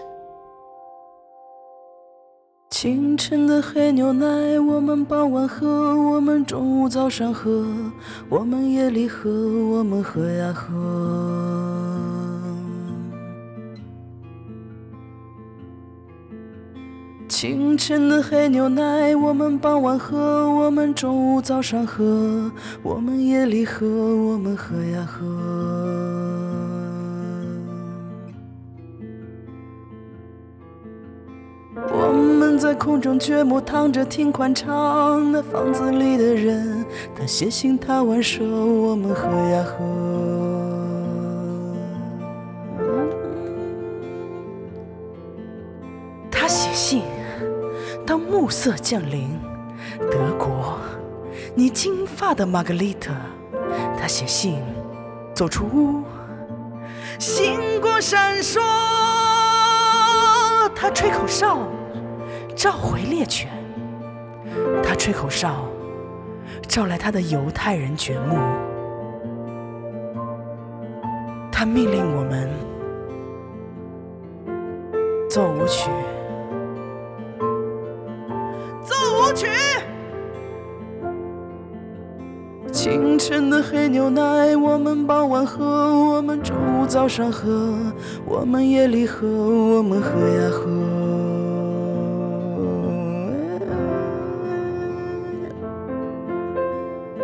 [2.70, 7.64] 清晨的黑牛奶，我们傍晚喝，我们中午早上喝，
[8.28, 11.95] 我们夜里喝，我们喝呀喝。
[17.39, 22.51] 清晨的黑牛奶，我们傍晚喝，我们中午早上喝，
[22.81, 25.23] 我们夜里喝，我们喝呀喝。
[31.75, 35.31] 我们在空中掘墓，躺着听宽敞。
[35.31, 36.83] 那房子里的人，
[37.15, 40.66] 他写信，他玩手，我们喝呀喝。
[48.07, 49.37] 当暮色降临，
[50.09, 50.79] 德国，
[51.53, 53.11] 你金发的玛格丽特。
[53.99, 54.63] 她写信，
[55.33, 56.03] 走出屋，
[57.19, 58.61] 星光闪烁。
[60.73, 61.67] 他吹口哨，
[62.55, 63.49] 召回猎犬。
[64.81, 65.65] 他吹口哨，
[66.65, 68.37] 召来他的犹太人掘墓。
[71.51, 72.49] 他命令我们
[75.29, 75.89] 奏舞曲，
[78.87, 79.47] 奏舞曲。
[82.71, 87.73] 清晨的黑牛奶，我们傍晚喝，我们中午早上喝，
[88.25, 90.69] 我们夜里喝，我们喝呀喝。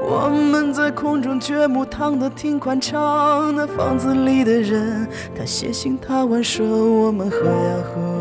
[0.06, 3.56] 我们在空中掘墓，躺得挺宽敞。
[3.56, 5.08] 那房子里的人，
[5.38, 8.13] 他写信，他挽手，我们喝呀喝。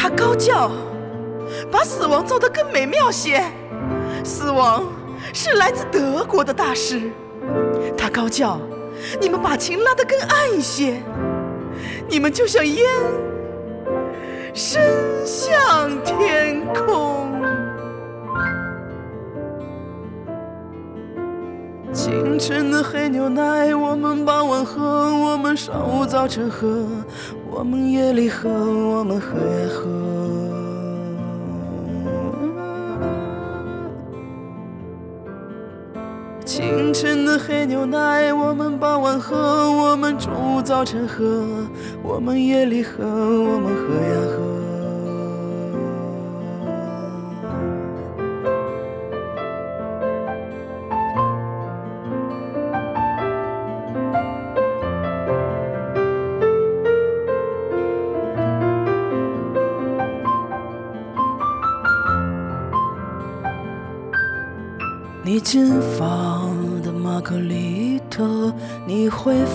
[0.00, 0.70] 他高叫，
[1.72, 3.42] 把死亡做得更美妙些。
[4.22, 4.84] 死亡
[5.34, 7.10] 是来自德国的大师。
[7.96, 8.60] 他高叫，
[9.20, 11.02] 你们把琴拉得更暗一些，
[12.08, 12.86] 你们就像烟，
[14.54, 14.80] 升
[15.24, 17.26] 向天空。
[21.92, 24.80] 清晨的黑牛奶，我们傍晚喝，
[25.12, 26.86] 我们上午早晨喝，
[27.58, 29.84] 我们夜里喝我们喝呀喝。
[36.44, 39.36] 清晨的黑牛奶我们傍晚喝
[39.72, 41.44] 我们中午早晨喝
[42.00, 44.57] 我们夜里喝我们喝呀喝。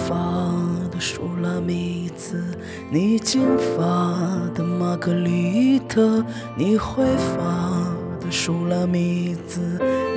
[0.07, 0.15] 发
[0.91, 2.43] 的舒拉米兹，
[2.89, 4.13] 你金发
[4.53, 6.23] 的玛格丽特，
[6.55, 7.87] 你灰发
[8.19, 9.59] 的舒拉米兹，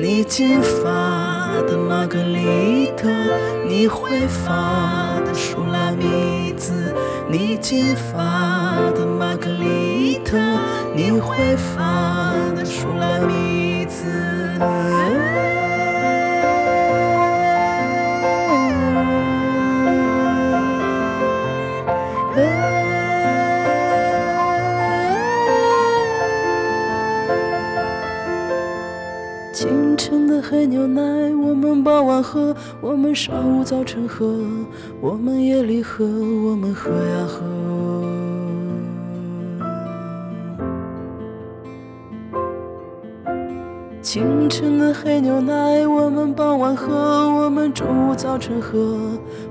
[0.00, 3.08] 你金发的玛格丽特，
[3.68, 6.94] 你灰发的舒拉米兹，
[7.30, 10.36] 你金发的玛格丽特，
[10.94, 15.35] 你灰发的舒拉米兹。
[30.48, 31.02] 黑牛奶，
[31.34, 34.32] 我们傍晚喝，我们上午早晨喝，
[35.00, 37.42] 我们夜里喝，我们喝呀喝。
[44.00, 48.96] 清晨的黑牛奶，我们傍晚喝，我们中午早晨喝，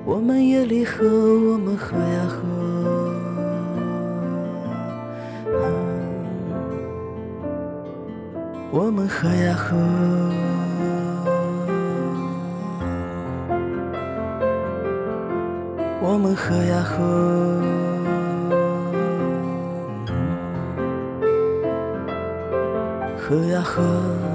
[0.06, 2.38] 我们夜里喝，我们喝呀喝。
[8.72, 9.76] 我们喝呀喝，
[16.08, 17.02] 我们喝呀喝，
[23.18, 24.35] 喝呀喝。